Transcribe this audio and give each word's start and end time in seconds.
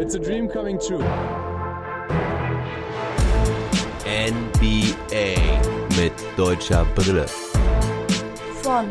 It's 0.00 0.14
a 0.14 0.18
dream. 0.20 0.48
Coming 0.48 0.78
true. 0.78 1.02
NBA 4.06 5.34
mit 5.96 6.12
deutscher 6.36 6.84
Brille. 6.94 7.26
von 8.62 8.88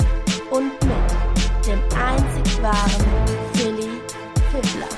und 0.52 0.74
mit 0.84 1.66
dem 1.66 1.80
einzig 1.96 2.62
wahren 2.62 3.06
Philly 3.54 3.88
Fiddler. 4.52 4.90